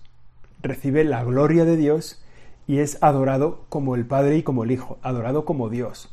Recibe 0.63 1.03
la 1.03 1.23
gloria 1.23 1.65
de 1.65 1.77
Dios 1.77 2.23
y 2.65 2.79
es 2.79 2.97
adorado 3.01 3.65
como 3.69 3.93
el 3.93 4.07
Padre 4.07 4.37
y 4.37 4.43
como 4.43 4.63
el 4.63 4.71
Hijo, 4.71 4.97
adorado 5.03 5.45
como 5.45 5.69
Dios. 5.69 6.09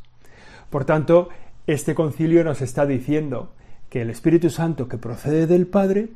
Por 0.68 0.84
tanto, 0.84 1.30
este 1.66 1.94
concilio 1.94 2.44
nos 2.44 2.60
está 2.60 2.84
diciendo 2.84 3.52
que 3.88 4.02
el 4.02 4.10
Espíritu 4.10 4.50
Santo 4.50 4.88
que 4.88 4.98
procede 4.98 5.46
del 5.46 5.66
Padre, 5.66 6.10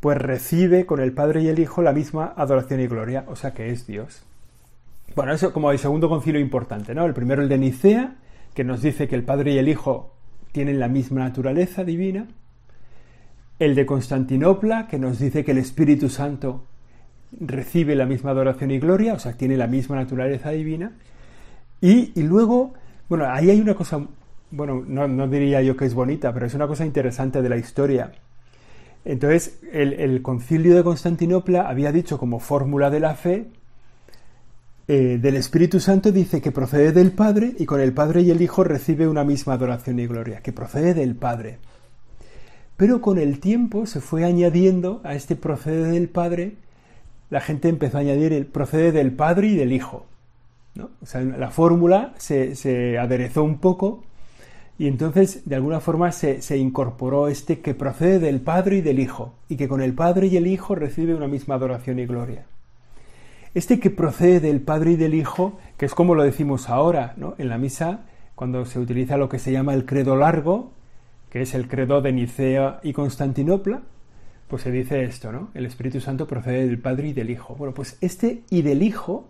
pues 0.00 0.18
recibe 0.18 0.86
con 0.86 1.00
el 1.00 1.12
Padre 1.12 1.42
y 1.42 1.48
el 1.48 1.58
Hijo 1.58 1.82
la 1.82 1.92
misma 1.92 2.32
adoración 2.36 2.80
y 2.80 2.86
gloria, 2.86 3.24
o 3.28 3.36
sea 3.36 3.52
que 3.52 3.70
es 3.70 3.86
Dios. 3.86 4.22
Bueno, 5.14 5.32
eso 5.32 5.52
como 5.52 5.70
el 5.70 5.78
segundo 5.78 6.08
concilio 6.08 6.40
importante, 6.40 6.94
¿no? 6.94 7.06
El 7.06 7.14
primero 7.14 7.42
el 7.42 7.48
de 7.48 7.58
Nicea, 7.58 8.16
que 8.54 8.64
nos 8.64 8.82
dice 8.82 9.08
que 9.08 9.14
el 9.14 9.24
Padre 9.24 9.52
y 9.52 9.58
el 9.58 9.68
Hijo 9.68 10.12
tienen 10.52 10.78
la 10.80 10.88
misma 10.88 11.20
naturaleza 11.20 11.84
divina. 11.84 12.26
El 13.58 13.74
de 13.74 13.86
Constantinopla, 13.86 14.88
que 14.88 14.98
nos 14.98 15.18
dice 15.18 15.44
que 15.44 15.52
el 15.52 15.58
Espíritu 15.58 16.08
Santo 16.08 16.64
recibe 17.40 17.94
la 17.94 18.06
misma 18.06 18.30
adoración 18.30 18.70
y 18.70 18.78
gloria, 18.78 19.14
o 19.14 19.18
sea, 19.18 19.32
tiene 19.32 19.56
la 19.56 19.66
misma 19.66 19.96
naturaleza 19.96 20.50
divina. 20.50 20.92
Y, 21.80 22.22
luego, 22.22 22.74
bueno, 23.08 23.26
ahí 23.26 23.50
hay 23.50 23.60
una 23.60 23.74
cosa, 23.74 24.00
bueno, 24.50 24.82
no, 24.86 25.28
diría 25.28 25.62
yo 25.62 25.76
que 25.76 25.84
es 25.84 25.94
bonita, 25.94 26.32
pero 26.32 26.46
es 26.46 26.54
una 26.54 26.66
cosa 26.66 26.84
interesante 26.84 27.42
de 27.42 27.48
la 27.48 27.56
historia. 27.56 28.12
Entonces, 29.06 29.60
el, 29.72 30.20
concilio 30.20 30.74
de 30.74 30.84
Constantinopla 30.84 31.68
había 31.68 31.92
dicho 31.92 32.18
como 32.18 32.40
fórmula 32.40 32.90
de 32.90 33.00
la 33.00 33.14
fe, 33.14 33.46
eh, 34.88 35.18
del 35.20 35.36
Espíritu 35.36 35.80
Santo 35.80 36.12
dice 36.12 36.40
que 36.40 36.52
procede 36.52 36.92
del 36.92 37.12
Padre 37.12 37.54
y 37.58 37.66
con 37.66 37.80
el 37.80 37.92
Padre 37.92 38.22
y 38.22 38.30
el 38.30 38.42
Hijo 38.42 38.64
recibe 38.64 39.08
una 39.08 39.24
misma 39.24 39.54
adoración 39.54 39.98
y 39.98 40.06
gloria, 40.06 40.40
que 40.40 40.52
procede 40.52 40.92
del 40.92 41.14
Padre. 41.14 41.58
Pero 42.76 43.00
con 43.00 43.18
el 43.18 43.40
tiempo 43.40 43.86
se 43.86 44.00
fue 44.00 44.24
añadiendo 44.24 45.00
a 45.04 45.14
este 45.14 45.36
procede 45.36 45.90
del 45.92 46.08
Padre 46.08 46.56
la 47.30 47.40
gente 47.40 47.68
empezó 47.68 47.98
a 47.98 48.00
añadir 48.00 48.32
el 48.32 48.46
procede 48.46 48.92
del 48.92 49.12
Padre 49.12 49.48
y 49.48 49.56
del 49.56 49.72
Hijo. 49.72 50.06
O 50.78 51.06
sea, 51.06 51.22
la 51.22 51.50
fórmula 51.50 52.12
se, 52.18 52.98
aderezó 52.98 53.42
un 53.42 53.58
poco 53.58 54.04
y 54.78 54.88
entonces 54.88 55.48
de 55.48 55.56
alguna 55.56 55.80
forma 55.80 56.12
se, 56.12 56.56
incorporó 56.56 57.28
este 57.28 57.60
que 57.60 57.74
procede 57.74 58.18
del 58.18 58.40
Padre 58.40 58.76
y 58.76 58.80
del 58.82 58.98
Hijo 58.98 59.34
y 59.48 59.56
que 59.56 59.68
con 59.68 59.80
el 59.80 59.94
Padre 59.94 60.26
y 60.26 60.36
el 60.36 60.46
Hijo 60.46 60.74
recibe 60.74 61.14
una 61.14 61.28
misma 61.28 61.54
adoración 61.54 61.98
y 61.98 62.06
gloria. 62.06 62.44
Este 63.54 63.80
que 63.80 63.90
procede 63.90 64.40
del 64.40 64.60
Padre 64.60 64.92
y 64.92 64.96
del 64.96 65.14
Hijo, 65.14 65.58
que 65.78 65.86
es 65.86 65.94
como 65.94 66.14
lo 66.14 66.22
decimos 66.22 66.68
ahora 66.68 67.14
¿no? 67.16 67.34
en 67.38 67.48
la 67.48 67.56
misa, 67.56 68.04
cuando 68.34 68.66
se 68.66 68.78
utiliza 68.78 69.16
lo 69.16 69.30
que 69.30 69.38
se 69.38 69.50
llama 69.50 69.72
el 69.72 69.86
credo 69.86 70.14
largo, 70.14 70.72
que 71.30 71.40
es 71.40 71.54
el 71.54 71.68
credo 71.68 72.02
de 72.02 72.12
Nicea 72.12 72.80
y 72.82 72.92
Constantinopla, 72.92 73.80
pues 74.48 74.62
se 74.62 74.70
dice 74.70 75.02
esto, 75.04 75.32
¿no? 75.32 75.48
El 75.54 75.66
Espíritu 75.66 76.00
Santo 76.00 76.26
procede 76.26 76.66
del 76.66 76.78
Padre 76.78 77.08
y 77.08 77.12
del 77.12 77.30
Hijo. 77.30 77.56
Bueno, 77.56 77.74
pues 77.74 77.96
este 78.00 78.42
y 78.50 78.62
del 78.62 78.82
Hijo 78.82 79.26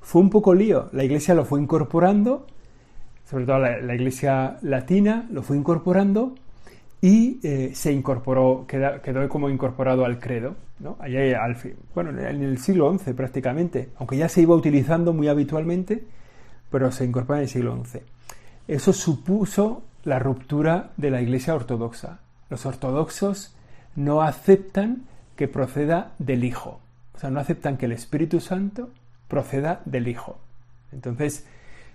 fue 0.00 0.22
un 0.22 0.30
poco 0.30 0.54
lío. 0.54 0.88
La 0.92 1.04
Iglesia 1.04 1.34
lo 1.34 1.44
fue 1.44 1.60
incorporando, 1.60 2.46
sobre 3.28 3.46
todo 3.46 3.58
la, 3.58 3.94
Iglesia 3.94 4.58
latina 4.62 5.26
lo 5.30 5.42
fue 5.42 5.56
incorporando 5.56 6.34
y 7.00 7.38
eh, 7.42 7.72
se 7.74 7.92
incorporó, 7.92 8.66
quedó, 8.66 9.28
como 9.28 9.50
incorporado 9.50 10.04
al 10.04 10.18
credo, 10.18 10.56
¿no? 10.78 10.96
Allá 11.00 11.42
al 11.42 11.56
fin, 11.56 11.74
bueno, 11.94 12.10
en 12.10 12.42
el 12.42 12.58
siglo 12.58 12.96
XI 12.98 13.12
prácticamente, 13.12 13.90
aunque 13.98 14.16
ya 14.16 14.28
se 14.28 14.42
iba 14.42 14.54
utilizando 14.54 15.12
muy 15.12 15.28
habitualmente, 15.28 16.04
pero 16.70 16.90
se 16.92 17.04
incorporó 17.04 17.38
en 17.38 17.42
el 17.42 17.48
siglo 17.48 17.82
XI. 17.84 18.00
Eso 18.68 18.92
supuso 18.92 19.82
la 20.04 20.18
ruptura 20.18 20.90
de 20.96 21.10
la 21.10 21.20
Iglesia 21.20 21.54
ortodoxa. 21.54 22.20
Los 22.50 22.66
ortodoxos 22.66 23.54
no 23.96 24.22
aceptan 24.22 25.02
que 25.36 25.48
proceda 25.48 26.12
del 26.18 26.44
Hijo. 26.44 26.80
O 27.14 27.18
sea, 27.18 27.30
no 27.30 27.40
aceptan 27.40 27.76
que 27.76 27.86
el 27.86 27.92
Espíritu 27.92 28.40
Santo 28.40 28.90
proceda 29.28 29.82
del 29.84 30.08
Hijo. 30.08 30.38
Entonces, 30.92 31.46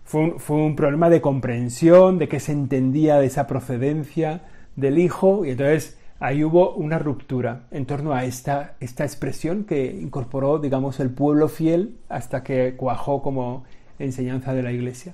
fue 0.09 0.55
un, 0.55 0.75
problema 0.75 1.07
de 1.11 1.21
comprensión, 1.21 2.17
de 2.17 2.27
qué 2.27 2.39
se 2.39 2.51
entendía 2.51 3.19
de 3.19 3.27
esa 3.27 3.45
procedencia 3.45 4.41
del 4.75 4.97
Hijo, 4.97 5.45
y 5.45 5.51
entonces 5.51 5.99
ahí 6.19 6.43
hubo 6.43 6.73
una 6.73 6.97
ruptura 6.97 7.67
en 7.69 7.85
torno 7.85 8.13
a 8.13 8.25
esta, 8.25 8.75
esta 8.79 9.03
expresión 9.03 9.65
que 9.65 9.85
incorporó, 9.85 10.57
digamos, 10.57 10.99
el 10.99 11.11
pueblo 11.11 11.47
fiel 11.47 11.99
hasta 12.09 12.41
que 12.41 12.75
cuajó 12.75 13.21
como 13.21 13.65
enseñanza 13.99 14.55
de 14.55 14.63
la 14.63 14.71
Iglesia. 14.71 15.13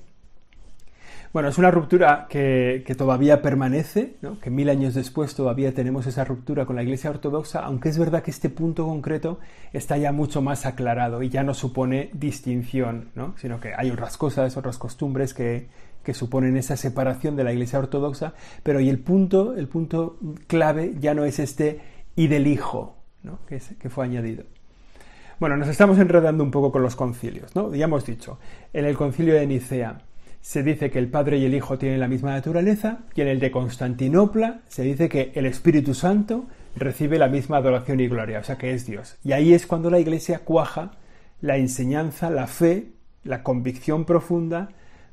Bueno, 1.36 1.50
es 1.50 1.58
una 1.58 1.70
ruptura 1.70 2.28
que, 2.30 2.82
todavía 2.96 3.42
permanece, 3.42 4.14
que 4.40 4.48
mil 4.48 4.70
años 4.70 4.94
después 4.94 5.34
todavía 5.34 5.74
tenemos 5.74 6.06
esa 6.06 6.24
ruptura 6.24 6.64
con 6.64 6.76
la 6.76 6.82
Iglesia 6.82 7.10
Ortodoxa, 7.10 7.58
aunque 7.60 7.90
es 7.90 7.98
verdad 7.98 8.22
que 8.22 8.30
este 8.30 8.48
punto 8.48 8.86
concreto 8.86 9.38
está 9.74 9.98
ya 9.98 10.12
mucho 10.12 10.40
más 10.40 10.64
aclarado 10.64 11.22
y 11.22 11.28
ya 11.28 11.42
no 11.42 11.52
supone 11.52 12.08
distinción, 12.14 13.10
sino 13.36 13.60
que 13.60 13.74
hay 13.76 13.90
otras 13.90 14.16
cosas, 14.16 14.56
otras 14.56 14.78
costumbres 14.78 15.34
que, 15.34 15.68
suponen 16.14 16.56
esa 16.56 16.74
separación 16.74 17.36
de 17.36 17.44
la 17.44 17.52
Iglesia 17.52 17.80
Ortodoxa, 17.80 18.32
pero 18.62 18.80
y 18.80 18.88
el 18.88 19.00
punto, 19.00 19.54
el 19.58 19.68
punto 19.68 20.16
clave 20.46 20.94
ya 21.00 21.12
no 21.12 21.26
es 21.26 21.38
este 21.38 21.82
y 22.16 22.28
del 22.28 22.46
Hijo, 22.46 22.96
que, 23.46 23.60
que 23.78 23.90
fue 23.90 24.06
añadido. 24.06 24.44
Bueno, 25.38 25.58
nos 25.58 25.68
estamos 25.68 25.98
enredando 25.98 26.42
un 26.42 26.50
poco 26.50 26.72
con 26.72 26.80
los 26.80 26.96
concilios, 26.96 27.54
¿no? 27.54 27.74
Ya 27.74 27.84
hemos 27.84 28.06
dicho, 28.06 28.38
en 28.72 28.86
el 28.86 28.96
concilio 28.96 29.34
de 29.34 29.46
Nicea, 29.46 29.98
se 30.46 30.62
dice 30.62 30.90
que 30.92 31.00
el 31.00 31.08
Padre 31.08 31.38
y 31.38 31.44
el 31.44 31.56
Hijo 31.56 31.76
tienen 31.76 31.98
la 31.98 32.06
misma 32.06 32.30
naturaleza, 32.30 33.00
y 33.16 33.20
en 33.20 33.26
el 33.26 33.40
de 33.40 33.50
Constantinopla 33.50 34.60
se 34.68 34.84
dice 34.84 35.08
que 35.08 35.32
el 35.34 35.44
Espíritu 35.44 35.92
Santo 35.92 36.44
recibe 36.76 37.18
la 37.18 37.26
misma 37.26 37.56
adoración 37.56 37.98
y 37.98 38.06
gloria, 38.06 38.38
o 38.38 38.44
sea 38.44 38.56
que 38.56 38.72
es 38.72 38.86
Dios. 38.86 39.16
Y 39.24 39.32
ahí 39.32 39.52
es 39.52 39.66
cuando 39.66 39.90
la 39.90 39.98
Iglesia 39.98 40.42
cuaja 40.44 40.92
la 41.40 41.56
enseñanza, 41.56 42.30
la 42.30 42.46
fe, 42.46 42.92
la 43.24 43.42
convicción 43.42 44.04
profunda 44.04 44.68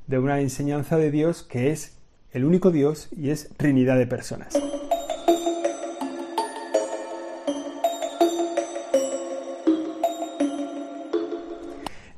de 0.06 0.20
una 0.20 0.40
enseñanza 0.40 0.98
de 0.98 1.10
Dios 1.10 1.42
que 1.42 1.72
es 1.72 1.98
el 2.32 2.46
único 2.46 2.70
Dios 2.70 3.10
y 3.18 3.32
es 3.32 3.50
Trinidad 3.58 3.98
de 3.98 4.06
personas. 4.06 4.54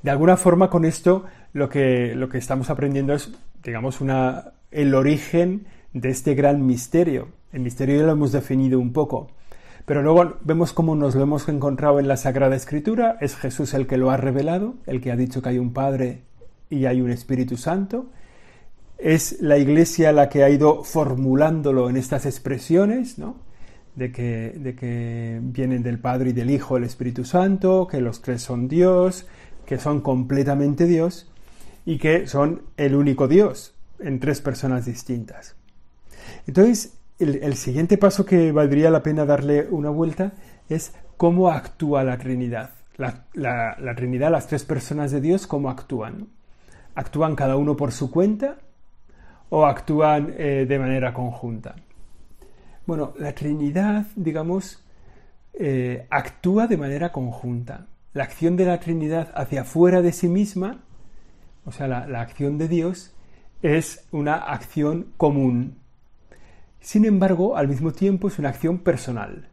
De 0.03 0.11
alguna 0.11 0.35
forma 0.35 0.69
con 0.69 0.83
esto 0.83 1.23
lo 1.55 1.69
que, 1.69 2.13
lo 2.15 2.27
que 2.27 2.37
estamos 2.37 2.69
aprendiendo 2.69 3.13
es, 3.13 3.31
digamos, 3.63 4.01
una, 4.01 4.51
el 4.71 4.93
origen 4.93 5.67
de 5.93 6.09
este 6.09 6.35
gran 6.35 6.65
misterio. 6.65 7.29
El 7.53 7.61
misterio 7.61 7.95
ya 7.95 8.05
lo 8.05 8.11
hemos 8.11 8.33
definido 8.33 8.77
un 8.77 8.91
poco. 8.91 9.29
Pero 9.85 10.01
luego 10.01 10.35
vemos 10.43 10.73
cómo 10.73 10.95
nos 10.95 11.15
lo 11.15 11.23
hemos 11.23 11.47
encontrado 11.47 12.01
en 12.01 12.09
la 12.09 12.17
Sagrada 12.17 12.57
Escritura. 12.57 13.17
Es 13.21 13.37
Jesús 13.37 13.73
el 13.73 13.87
que 13.87 13.95
lo 13.95 14.11
ha 14.11 14.17
revelado, 14.17 14.75
el 14.85 14.99
que 14.99 15.13
ha 15.13 15.15
dicho 15.15 15.41
que 15.41 15.47
hay 15.47 15.57
un 15.57 15.71
Padre 15.71 16.23
y 16.69 16.87
hay 16.87 16.99
un 16.99 17.09
Espíritu 17.09 17.55
Santo. 17.55 18.07
Es 18.97 19.41
la 19.41 19.57
Iglesia 19.57 20.11
la 20.11 20.27
que 20.27 20.43
ha 20.43 20.49
ido 20.49 20.83
formulándolo 20.83 21.89
en 21.89 21.95
estas 21.95 22.25
expresiones, 22.25 23.17
¿no? 23.17 23.37
De 23.95 24.11
que, 24.11 24.57
de 24.59 24.75
que 24.75 25.39
vienen 25.41 25.83
del 25.83 25.99
Padre 25.99 26.31
y 26.31 26.33
del 26.33 26.51
Hijo 26.51 26.75
el 26.75 26.83
Espíritu 26.83 27.23
Santo, 27.23 27.87
que 27.89 28.01
los 28.01 28.21
tres 28.21 28.41
son 28.41 28.67
Dios, 28.67 29.25
que 29.65 29.79
son 29.79 30.01
completamente 30.01 30.85
Dios 30.85 31.31
y 31.85 31.97
que 31.97 32.27
son 32.27 32.63
el 32.77 32.95
único 32.95 33.27
Dios 33.27 33.75
en 33.99 34.19
tres 34.19 34.41
personas 34.41 34.85
distintas. 34.85 35.55
Entonces, 36.47 36.97
el, 37.19 37.55
siguiente 37.55 37.97
paso 37.97 38.25
que 38.25 38.51
valdría 38.51 38.89
la 38.89 39.03
pena 39.03 39.25
darle 39.25 39.67
una 39.69 39.89
vuelta 39.89 40.33
es 40.67 40.93
cómo 41.17 41.49
actúa 41.49 42.03
la 42.03 42.17
Trinidad. 42.17 42.71
La, 42.97 43.95
Trinidad, 43.95 44.31
las 44.31 44.47
tres 44.47 44.63
personas 44.65 45.11
de 45.11 45.21
Dios, 45.21 45.47
¿cómo 45.47 45.69
actúan? 45.69 46.27
¿Actúan 46.95 47.35
cada 47.35 47.55
uno 47.55 47.75
por 47.75 47.91
su 47.91 48.09
cuenta 48.09 48.57
o 49.49 49.65
actúan 49.65 50.33
eh, 50.37 50.65
de 50.67 50.79
manera 50.79 51.13
conjunta? 51.13 51.75
Bueno, 52.85 53.13
la 53.17 53.33
Trinidad, 53.33 54.05
digamos, 54.15 54.83
eh, 55.53 56.07
actúa 56.09 56.67
de 56.67 56.77
manera 56.77 57.11
conjunta. 57.11 57.87
La 58.13 58.23
acción 58.23 58.55
de 58.55 58.65
la 58.65 58.79
Trinidad 58.79 59.31
hacia 59.35 59.61
afuera 59.61 60.01
de 60.01 60.11
sí 60.11 60.27
misma 60.27 60.84
o 61.65 61.71
sea, 61.71 61.87
la, 61.87 62.21
acción 62.21 62.57
de 62.57 62.67
Dios 62.67 63.13
es 63.61 64.07
una 64.11 64.35
acción 64.35 65.07
común. 65.17 65.79
Sin 66.79 67.05
embargo, 67.05 67.57
al 67.57 67.67
mismo 67.67 67.91
tiempo 67.91 68.27
es 68.27 68.37
una 68.37 68.49
acción 68.49 68.79
personal. 68.79 69.49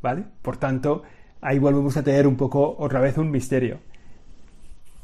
¿Vale? 0.00 0.24
Por 0.42 0.56
tanto, 0.56 1.02
ahí 1.40 1.58
volvemos 1.58 1.96
a 1.96 2.02
tener 2.02 2.26
un 2.26 2.36
poco 2.36 2.76
otra 2.78 3.00
vez 3.00 3.18
un 3.18 3.30
misterio. 3.30 3.80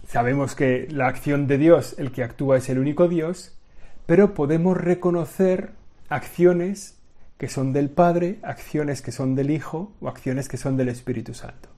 Sabemos 0.06 0.54
que 0.54 0.88
la 0.90 1.08
acción 1.08 1.46
de 1.46 1.58
Dios, 1.58 1.96
el 1.98 2.12
que 2.12 2.22
actúa 2.22 2.56
es 2.56 2.68
el 2.68 2.78
único 2.78 3.08
Dios, 3.08 3.58
pero 4.06 4.34
podemos 4.34 4.76
reconocer 4.76 5.72
acciones 6.08 6.98
que 7.36 7.48
son 7.48 7.72
del 7.72 7.90
Padre, 7.90 8.38
acciones 8.42 9.02
que 9.02 9.12
son 9.12 9.34
del 9.34 9.50
Hijo 9.50 9.92
o 10.00 10.08
acciones 10.08 10.48
que 10.48 10.56
son 10.56 10.76
del 10.76 10.88
Espíritu 10.88 11.34
Santo. 11.34 11.68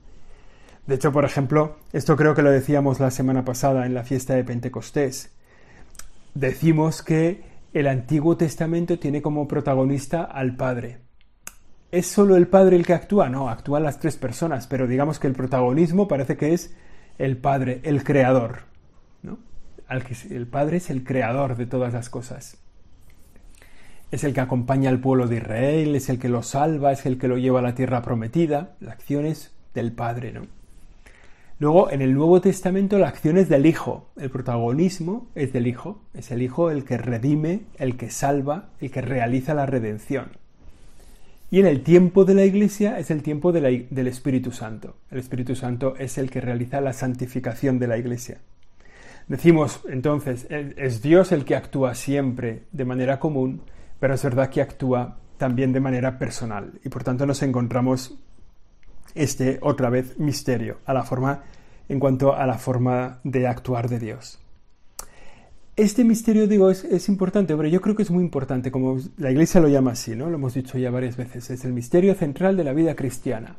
De 0.87 0.95
hecho, 0.95 1.11
por 1.11 1.25
ejemplo, 1.25 1.77
esto 1.93 2.15
creo 2.15 2.33
que 2.33 2.41
lo 2.41 2.51
decíamos 2.51 2.99
la 2.99 3.11
semana 3.11 3.45
pasada 3.45 3.85
en 3.85 3.93
la 3.93 4.03
fiesta 4.03 4.33
de 4.33 4.43
Pentecostés. 4.43 5.31
Decimos 6.33 7.03
que 7.03 7.43
el 7.73 7.87
Antiguo 7.87 8.35
Testamento 8.35 8.97
tiene 8.97 9.21
como 9.21 9.47
protagonista 9.47 10.23
al 10.23 10.55
Padre. 10.55 10.99
¿Es 11.91 12.07
solo 12.07 12.35
el 12.35 12.47
Padre 12.47 12.77
el 12.77 12.85
que 12.85 12.93
actúa? 12.93 13.29
No, 13.29 13.49
actúan 13.49 13.83
las 13.83 13.99
tres 13.99 14.17
personas, 14.17 14.65
pero 14.67 14.87
digamos 14.87 15.19
que 15.19 15.27
el 15.27 15.33
protagonismo 15.33 16.07
parece 16.07 16.35
que 16.35 16.53
es 16.53 16.73
el 17.17 17.37
Padre, 17.37 17.81
el 17.83 18.03
Creador. 18.03 18.63
¿no? 19.21 19.37
El 20.29 20.47
Padre 20.47 20.77
es 20.77 20.89
el 20.89 21.03
Creador 21.03 21.57
de 21.57 21.67
todas 21.67 21.93
las 21.93 22.09
cosas. 22.09 22.57
Es 24.09 24.23
el 24.23 24.33
que 24.33 24.41
acompaña 24.41 24.89
al 24.89 24.99
pueblo 24.99 25.27
de 25.27 25.37
Israel, 25.37 25.95
es 25.95 26.09
el 26.09 26.17
que 26.17 26.27
lo 26.27 26.43
salva, 26.43 26.91
es 26.91 27.05
el 27.05 27.17
que 27.17 27.27
lo 27.27 27.37
lleva 27.37 27.59
a 27.59 27.63
la 27.63 27.75
tierra 27.75 28.01
prometida. 28.01 28.75
La 28.79 28.93
acción 28.93 29.25
es 29.25 29.53
del 29.73 29.93
Padre, 29.93 30.33
¿no? 30.33 30.60
Luego, 31.61 31.91
en 31.91 32.01
el 32.01 32.15
Nuevo 32.15 32.41
Testamento, 32.41 32.97
la 32.97 33.09
acción 33.09 33.37
es 33.37 33.47
del 33.47 33.67
Hijo. 33.67 34.07
El 34.17 34.31
protagonismo 34.31 35.27
es 35.35 35.53
del 35.53 35.67
Hijo. 35.67 36.01
Es 36.15 36.31
el 36.31 36.41
Hijo 36.41 36.71
el 36.71 36.83
que 36.83 36.97
redime, 36.97 37.65
el 37.77 37.97
que 37.97 38.09
salva, 38.09 38.69
el 38.79 38.89
que 38.89 39.01
realiza 39.01 39.53
la 39.53 39.67
redención. 39.67 40.29
Y 41.51 41.59
en 41.59 41.67
el 41.67 41.83
tiempo 41.83 42.25
de 42.25 42.33
la 42.33 42.45
Iglesia 42.45 42.97
es 42.97 43.11
el 43.11 43.21
tiempo 43.21 43.51
del 43.51 44.07
Espíritu 44.07 44.51
Santo. 44.51 44.95
El 45.11 45.19
Espíritu 45.19 45.55
Santo 45.55 45.93
es 45.99 46.17
el 46.17 46.31
que 46.31 46.41
realiza 46.41 46.81
la 46.81 46.93
santificación 46.93 47.77
de 47.77 47.85
la 47.85 47.99
Iglesia. 47.99 48.39
Decimos 49.27 49.81
entonces, 49.87 50.47
es 50.49 51.03
Dios 51.03 51.31
el 51.31 51.45
que 51.45 51.55
actúa 51.55 51.93
siempre 51.93 52.63
de 52.71 52.85
manera 52.85 53.19
común, 53.19 53.61
pero 53.99 54.15
es 54.15 54.23
verdad 54.23 54.49
que 54.49 54.63
actúa 54.63 55.19
también 55.37 55.73
de 55.73 55.79
manera 55.79 56.17
personal. 56.17 56.71
Y 56.83 56.89
por 56.89 57.03
tanto 57.03 57.27
nos 57.27 57.43
encontramos 57.43 58.17
este 59.15 59.59
otra 59.61 59.89
vez 59.89 60.17
misterio 60.19 60.77
a 60.85 60.93
la 60.93 61.03
forma 61.03 61.43
en 61.89 61.99
cuanto 61.99 62.35
a 62.35 62.45
la 62.45 62.57
forma 62.57 63.19
de 63.23 63.47
actuar 63.47 63.89
de 63.89 63.99
Dios. 63.99 64.39
Este 65.75 66.03
misterio, 66.03 66.47
digo, 66.47 66.69
es, 66.69 67.09
importante, 67.09 67.55
pero 67.55 67.67
yo 67.67 67.81
creo 67.81 67.95
que 67.95 68.03
es 68.03 68.11
muy 68.11 68.23
importante, 68.23 68.71
como 68.71 68.99
la 69.17 69.31
Iglesia 69.31 69.61
lo 69.61 69.67
llama 69.67 69.91
así, 69.91 70.15
¿no? 70.15 70.29
Lo 70.29 70.35
hemos 70.35 70.53
dicho 70.53 70.77
ya 70.77 70.91
varias 70.91 71.17
veces, 71.17 71.49
es 71.49 71.65
el 71.65 71.73
misterio 71.73 72.13
central 72.13 72.55
de 72.55 72.63
la 72.63 72.73
vida 72.73 72.95
cristiana. 72.95 73.57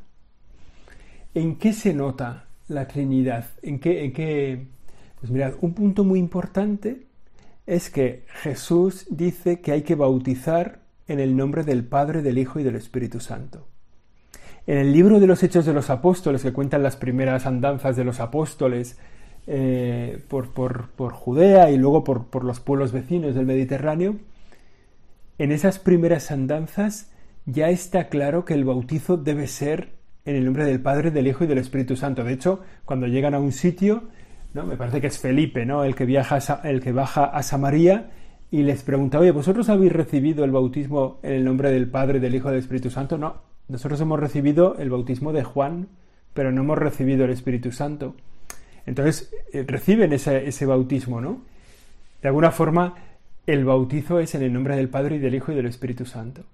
¿En 1.34 1.56
qué 1.56 1.72
se 1.72 1.94
nota 1.94 2.46
la 2.68 2.86
Trinidad? 2.86 3.46
¿En 3.62 3.80
qué, 3.80 4.04
en 4.04 4.12
qué? 4.12 4.66
Pues 5.20 5.32
mirad, 5.32 5.54
un 5.60 5.74
punto 5.74 6.04
muy 6.04 6.18
importante 6.18 7.06
es 7.66 7.90
que 7.90 8.24
Jesús 8.42 9.06
dice 9.10 9.60
que 9.60 9.72
hay 9.72 9.82
que 9.82 9.94
bautizar 9.94 10.80
en 11.08 11.18
el 11.20 11.36
nombre 11.36 11.64
del 11.64 11.84
Padre, 11.84 12.22
del 12.22 12.38
Hijo 12.38 12.60
y 12.60 12.62
del 12.62 12.76
Espíritu 12.76 13.20
Santo. 13.20 13.66
En 14.66 14.78
el 14.78 14.92
libro 14.92 15.18
de 15.18 15.26
los 15.26 15.42
Hechos 15.42 15.66
de 15.66 15.72
los 15.72 15.90
Apóstoles, 15.90 16.42
que 16.42 16.52
cuentan 16.52 16.84
las 16.84 16.94
primeras 16.96 17.46
andanzas 17.46 17.96
de 17.96 18.04
los 18.04 18.20
apóstoles 18.20 18.96
eh, 19.48 20.22
por, 20.28 20.52
Judea 21.12 21.70
y 21.70 21.78
luego 21.78 22.04
por, 22.04 22.44
los 22.44 22.60
pueblos 22.60 22.92
vecinos 22.92 23.34
del 23.34 23.44
Mediterráneo, 23.44 24.16
en 25.38 25.50
esas 25.50 25.80
primeras 25.80 26.30
andanzas 26.30 27.10
ya 27.44 27.70
está 27.70 28.08
claro 28.08 28.44
que 28.44 28.54
el 28.54 28.64
bautizo 28.64 29.16
debe 29.16 29.48
ser 29.48 29.94
en 30.24 30.36
el 30.36 30.44
nombre 30.44 30.64
del 30.64 30.80
Padre, 30.80 31.10
del 31.10 31.26
Hijo 31.26 31.42
y 31.42 31.48
del 31.48 31.58
Espíritu 31.58 31.96
Santo. 31.96 32.22
De 32.22 32.32
hecho, 32.32 32.60
cuando 32.84 33.08
llegan 33.08 33.34
a 33.34 33.40
un 33.40 33.50
sitio, 33.50 34.04
¿no? 34.54 34.64
me 34.64 34.76
parece 34.76 35.00
que 35.00 35.08
es 35.08 35.18
Felipe, 35.18 35.66
¿no? 35.66 35.82
el, 35.82 35.96
que 35.96 36.04
viaja 36.04 36.38
el 36.62 36.80
que 36.80 36.92
baja 36.92 37.24
a 37.24 37.42
Samaria 37.42 38.10
y 38.52 38.62
les 38.62 38.84
pregunta, 38.84 39.18
oye, 39.18 39.32
¿vosotros 39.32 39.68
habéis 39.70 39.92
recibido 39.92 40.44
el 40.44 40.52
bautismo 40.52 41.18
en 41.24 41.32
el 41.32 41.44
nombre 41.44 41.72
del 41.72 41.90
Padre, 41.90 42.20
del 42.20 42.36
Hijo 42.36 42.48
y 42.48 42.52
del 42.52 42.60
Espíritu 42.60 42.90
Santo? 42.90 43.18
No, 43.18 43.51
nosotros 43.68 44.00
hemos 44.00 44.20
recibido 44.20 44.76
el 44.78 44.90
bautismo 44.90 45.32
de 45.32 45.44
Juan, 45.44 45.88
pero 46.34 46.52
no 46.52 46.62
hemos 46.62 46.78
recibido 46.78 47.24
el 47.24 47.30
Espíritu 47.30 47.72
Santo. 47.72 48.14
Entonces 48.86 49.32
eh, 49.52 49.64
reciben 49.66 50.12
ese, 50.12 50.48
ese 50.48 50.66
bautismo, 50.66 51.20
¿no? 51.20 51.42
De 52.20 52.28
alguna 52.28 52.50
forma, 52.50 52.94
el 53.46 53.64
bautizo 53.64 54.20
es 54.20 54.34
en 54.34 54.42
el 54.42 54.52
nombre 54.52 54.76
del 54.76 54.88
Padre 54.88 55.16
y 55.16 55.18
del 55.18 55.34
Hijo 55.34 55.52
y 55.52 55.56
del 55.56 55.66
Espíritu 55.66 56.06
Santo. 56.06 56.44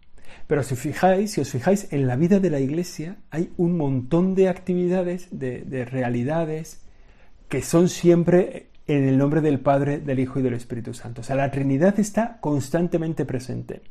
Pero 0.46 0.62
si 0.62 0.76
fijáis, 0.76 1.32
si 1.32 1.40
os 1.40 1.50
fijáis, 1.50 1.92
en 1.92 2.06
la 2.06 2.16
vida 2.16 2.40
de 2.40 2.50
la 2.50 2.60
Iglesia 2.60 3.16
hay 3.30 3.50
un 3.56 3.76
montón 3.76 4.34
de 4.34 4.48
actividades, 4.48 5.28
de, 5.30 5.62
de, 5.62 5.84
realidades, 5.84 6.80
que 7.48 7.62
son 7.62 7.88
siempre 7.88 8.68
en 8.86 9.06
el 9.06 9.18
nombre 9.18 9.42
del 9.42 9.60
Padre, 9.60 9.98
del 9.98 10.20
Hijo 10.20 10.40
y 10.40 10.42
del 10.42 10.54
Espíritu 10.54 10.94
Santo. 10.94 11.20
O 11.20 11.24
sea, 11.24 11.36
la 11.36 11.50
Trinidad 11.50 12.00
está 12.00 12.38
constantemente 12.40 13.26
presente. 13.26 13.82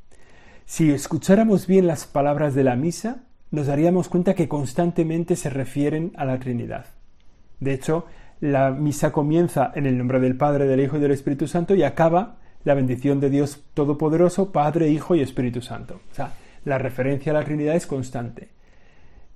Si 0.70 0.92
escucháramos 0.92 1.66
bien 1.66 1.88
las 1.88 2.06
palabras 2.06 2.54
de 2.54 2.66
la 2.66 2.76
misa, 2.76 3.24
nos 3.52 3.68
daríamos 3.68 4.10
cuenta 4.10 4.36
que 4.36 4.50
constantemente 4.50 5.38
se 5.38 5.50
refieren 5.50 6.12
a 6.18 6.26
la 6.26 6.40
Trinidad. 6.40 6.88
De 7.62 7.74
hecho, 7.74 8.06
la 8.42 8.72
misa 8.72 9.14
comienza 9.14 9.72
en 9.76 9.86
el 9.86 9.98
nombre 9.98 10.20
del 10.20 10.36
Padre, 10.36 10.68
del 10.68 10.82
Hijo 10.82 10.98
y 10.98 11.00
del 11.00 11.12
Espíritu 11.12 11.48
Santo 11.48 11.74
y 11.74 11.84
acaba 11.84 12.40
la 12.66 12.74
bendición 12.74 13.22
de 13.22 13.30
Dios 13.30 13.64
Todopoderoso, 13.74 14.52
Padre, 14.52 14.90
Hijo 14.90 15.16
y 15.16 15.22
Espíritu 15.22 15.62
Santo. 15.62 16.02
O 16.12 16.14
sea, 16.14 16.34
la 16.66 16.78
referencia 16.78 17.32
a 17.32 17.36
la 17.36 17.46
Trinidad 17.46 17.78
es 17.78 17.88
constante. 17.88 18.50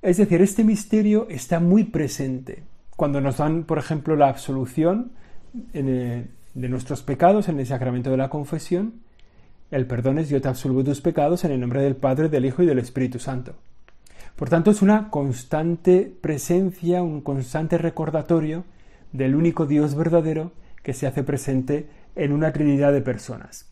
Es 0.02 0.18
decir, 0.18 0.42
este 0.42 0.66
misterio 0.66 1.28
está 1.30 1.62
muy 1.62 1.86
presente. 1.86 2.64
Cuando 2.98 3.22
nos 3.22 3.38
dan, 3.38 3.64
por 3.64 3.78
ejemplo, 3.78 4.18
la 4.18 4.28
absolución 4.28 5.14
de 5.54 6.28
nuestros 6.54 7.04
pecados 7.04 7.48
en 7.48 7.58
el 7.58 7.66
sacramento 7.66 8.12
de 8.12 8.18
la 8.18 8.30
confesión, 8.30 8.96
el 9.72 9.88
perdón 9.88 10.20
es 10.20 10.30
yo 10.30 10.42
te 10.42 10.50
absolvo 10.50 10.84
tus 10.84 11.02
pecados 11.02 11.44
en 11.46 11.52
el 11.52 11.60
nombre 11.60 11.82
del 11.82 11.96
Padre, 11.96 12.30
del 12.30 12.46
Hijo 12.46 12.62
y 12.62 12.66
del 12.66 12.80
Espíritu 12.80 13.20
Santo. 13.20 13.56
Por 14.36 14.50
tanto, 14.50 14.72
es 14.72 14.82
una 14.82 15.10
constante 15.10 16.14
presencia, 16.22 17.02
un 17.02 17.22
constante 17.22 17.78
recordatorio 17.78 18.66
del 19.12 19.36
único 19.36 19.66
Dios 19.66 19.96
verdadero 19.96 20.52
que 20.84 20.94
se 20.94 21.08
hace 21.08 21.24
presente 21.24 21.90
en 22.16 22.34
una 22.34 22.52
trinidad 22.52 22.92
de 22.92 23.02
personas. 23.02 23.70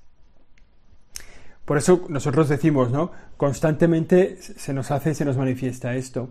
Por 1.66 1.78
eso 1.78 2.06
nosotros 2.10 2.50
decimos, 2.50 2.92
¿no? 2.92 3.12
Constantemente 3.38 4.38
se 4.42 4.74
nos 4.74 4.92
hace, 4.92 5.14
se 5.14 5.26
nos 5.26 5.38
manifiesta 5.38 5.96
esto. 5.96 6.30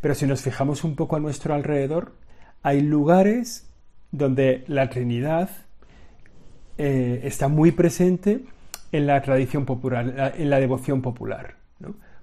Pero 0.00 0.14
si 0.14 0.26
nos 0.26 0.42
fijamos 0.42 0.84
un 0.84 0.94
poco 0.94 1.16
a 1.16 1.20
nuestro 1.20 1.54
alrededor, 1.54 2.14
hay 2.62 2.80
lugares 2.80 3.68
donde 4.12 4.64
la 4.66 4.88
Trinidad 4.88 5.50
eh, 6.78 7.20
está 7.24 7.48
muy 7.48 7.72
presente 7.72 8.44
en 8.92 9.06
la 9.06 9.20
tradición 9.22 9.64
popular, 9.64 10.34
en 10.36 10.50
la 10.50 10.60
devoción 10.60 11.02
popular. 11.02 11.56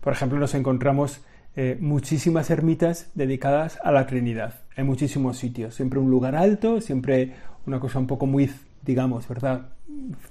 Por 0.01 0.13
ejemplo, 0.13 0.39
nos 0.39 0.53
encontramos 0.53 1.21
eh, 1.55 1.77
muchísimas 1.79 2.49
ermitas 2.49 3.11
dedicadas 3.15 3.79
a 3.83 3.91
la 3.91 4.05
Trinidad, 4.05 4.61
en 4.75 4.85
muchísimos 4.85 5.37
sitios, 5.37 5.75
siempre 5.75 5.99
un 5.99 6.09
lugar 6.09 6.35
alto, 6.35 6.81
siempre 6.81 7.33
una 7.65 7.79
cosa 7.79 7.99
un 7.99 8.07
poco 8.07 8.25
muy, 8.25 8.51
digamos, 8.83 9.27
¿verdad? 9.27 9.69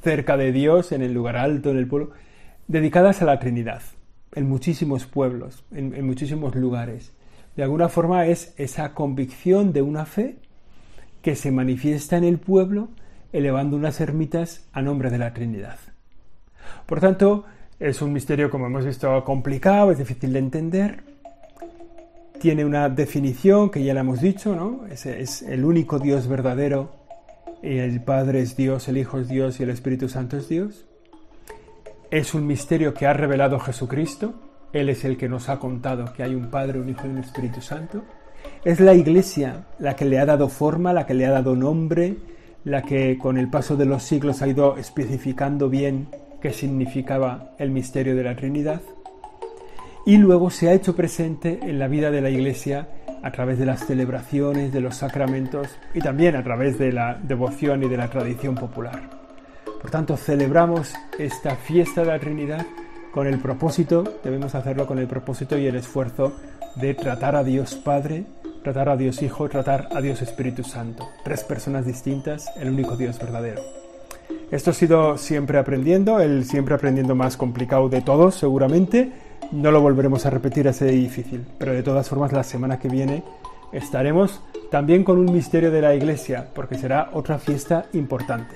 Cerca 0.03 0.37
de 0.37 0.53
Dios, 0.53 0.93
en 0.93 1.03
el 1.03 1.13
lugar 1.13 1.37
alto, 1.37 1.71
en 1.71 1.79
el 1.79 1.89
pueblo, 1.89 2.13
dedicadas 2.69 3.23
a 3.23 3.25
la 3.25 3.41
Trinidad, 3.41 3.83
en 4.35 4.49
muchísimos 4.49 5.07
pueblos, 5.07 5.65
en 5.73 6.07
muchísimos 6.07 6.55
lugares. 6.55 7.13
De 7.57 7.63
alguna 7.63 7.89
forma 7.89 8.27
es 8.27 8.55
esa 8.59 8.93
convicción 8.93 9.73
de 9.73 9.83
una 9.83 10.05
fe 10.05 10.37
que 11.23 11.35
se 11.35 11.51
manifiesta 11.51 12.17
en 12.17 12.25
el 12.25 12.39
pueblo 12.39 12.91
elevando 13.33 13.77
unas 13.77 14.01
ermitas 14.01 14.69
a 14.73 14.83
nombre 14.83 15.11
de 15.11 15.19
la 15.19 15.35
Trinidad. 15.35 15.79
Por 16.87 17.01
tanto, 17.01 17.45
es 17.79 18.01
un 18.01 18.13
misterio, 18.13 18.51
como 18.51 18.67
hemos 18.67 18.85
visto, 18.85 19.23
complicado, 19.25 19.93
es 19.93 19.99
difícil 19.99 20.33
de 20.33 20.39
entender. 20.39 21.03
Tiene 22.41 22.65
una 22.65 22.89
definición 22.89 23.71
que 23.71 23.83
ya 23.83 23.95
la 23.95 24.01
hemos 24.01 24.21
dicho, 24.21 24.55
¿no? 24.55 24.87
Es, 24.87 25.07
es 25.07 25.43
el 25.43 25.65
único 25.65 25.99
Dios 25.99 26.27
verdadero. 26.29 26.91
El 27.63 28.03
Padre 28.03 28.41
es 28.41 28.57
Dios, 28.57 28.89
el 28.89 28.99
Hijo 28.99 29.19
es 29.19 29.29
Dios 29.29 29.61
y 29.61 29.63
el 29.63 29.71
Espíritu 29.71 30.09
Santo 30.09 30.37
es 30.37 30.49
Dios. 30.49 30.87
Es 32.11 32.35
un 32.35 32.47
misterio 32.47 32.95
que 32.95 33.07
ha 33.07 33.13
revelado 33.13 33.59
Jesucristo. 33.59 34.35
Él 34.73 34.89
es 34.89 35.05
el 35.05 35.17
que 35.17 35.29
nos 35.29 35.49
ha 35.49 35.59
contado 35.59 36.13
que 36.13 36.23
hay 36.23 36.35
un 36.35 36.51
Padre, 36.51 36.81
un 36.81 36.89
Hijo 36.89 37.07
y 37.07 37.11
un 37.11 37.19
Espíritu 37.19 37.61
Santo. 37.61 38.05
Es 38.65 38.81
la 38.81 38.95
Iglesia 38.95 39.67
la 39.79 39.97
que 39.97 40.05
le 40.05 40.19
ha 40.19 40.27
dado 40.27 40.49
forma, 40.49 40.93
la 40.93 41.07
que 41.07 41.15
le 41.15 41.27
ha 41.27 41.31
dado 41.31 41.57
nombre, 41.57 42.17
la 42.65 42.83
que 42.83 43.19
con 43.19 43.39
el 43.39 43.49
paso 43.49 43.77
de 43.77 43.87
los 43.87 44.03
siglos 44.03 44.43
ha 44.43 44.49
ido 44.49 44.77
especificando 44.77 45.69
bien 45.69 46.09
qué 46.41 46.53
significaba 46.53 47.55
el 47.59 47.71
misterio 47.71 48.17
de 48.17 48.25
la 48.25 48.37
Trinidad, 48.37 48.81
y 50.05 50.19
luego 50.19 50.51
se 50.51 50.69
ha 50.69 50.73
hecho 50.73 50.95
presente 50.95 51.59
en 51.63 51.79
la 51.79 51.89
vida 51.89 52.11
de 52.11 52.21
la 52.21 52.31
Iglesia 52.31 52.89
a 53.23 53.33
través 53.33 53.59
de 53.59 53.67
las 53.67 53.85
celebraciones, 53.87 54.73
de 54.73 54.81
los 54.81 54.97
sacramentos 54.97 55.69
y 55.95 56.01
también 56.01 56.37
a 56.37 56.45
través 56.45 56.79
de 56.79 56.93
la 56.93 57.19
devoción 57.21 57.83
y 57.83 57.89
de 57.89 57.97
la 57.97 58.09
tradición 58.09 58.55
popular. 58.55 59.11
Por 59.83 59.91
tanto, 59.91 60.17
celebramos 60.17 60.95
esta 61.19 61.57
fiesta 61.57 62.03
de 62.03 62.07
la 62.07 62.21
Trinidad 62.21 62.65
con 63.13 63.27
el 63.27 63.39
propósito, 63.41 64.05
debemos 64.23 64.55
hacerlo 64.55 64.87
con 64.87 64.99
el 64.99 65.09
propósito 65.09 65.59
y 65.59 65.67
el 65.67 65.75
esfuerzo 65.75 66.37
de 66.77 66.95
tratar 66.95 67.35
a 67.35 67.43
Dios 67.43 67.75
Padre, 67.75 68.27
tratar 68.63 68.89
a 68.91 68.97
Dios 68.97 69.23
Hijo, 69.23 69.49
tratar 69.49 69.89
a 69.95 70.01
Dios 70.01 70.23
Espíritu 70.23 70.63
Santo. 70.63 71.09
Tres 71.25 71.43
personas 71.43 71.87
distintas, 71.87 72.47
el 72.57 72.69
único 72.69 72.97
Dios 72.97 73.19
verdadero. 73.19 73.86
Esto 74.51 74.71
ha 74.71 74.75
sido 74.75 75.19
Siempre 75.19 75.59
Aprendiendo, 75.59 76.21
el 76.21 76.45
Siempre 76.45 76.75
Aprendiendo 76.75 77.15
más 77.15 77.37
complicado 77.37 77.89
de 77.89 78.01
todos, 78.01 78.37
seguramente. 78.37 79.11
No 79.51 79.71
lo 79.71 79.81
volveremos 79.81 80.25
a 80.27 80.31
repetir 80.31 80.69
así 80.69 80.85
de 80.85 80.93
difícil, 80.93 81.45
pero 81.59 81.73
de 81.73 81.83
todas 81.83 82.09
formas 82.09 82.33
la 82.33 82.43
semana 82.43 82.79
que 82.79 82.89
viene 82.89 83.23
estaremos 83.73 84.41
también 84.71 85.05
con 85.05 85.19
un 85.19 85.33
misterio 85.33 85.71
de 85.71 85.81
la 85.81 85.95
iglesia, 85.95 86.49
porque 86.55 86.77
será 86.77 87.11
otra 87.13 87.39
fiesta 87.39 87.87
importante. 87.93 88.55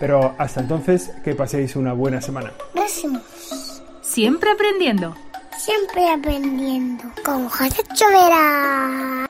Pero 0.00 0.34
hasta 0.38 0.60
entonces, 0.60 1.10
que 1.24 1.34
paséis 1.34 1.76
una 1.76 1.92
buena 1.92 2.20
semana. 2.20 2.52
Próximos. 2.72 3.82
Siempre 4.00 4.50
aprendiendo. 4.50 5.14
Siempre 5.56 6.08
aprendiendo. 6.08 7.04
Con 7.24 7.48
José 7.48 7.82
Chovera. 7.94 9.28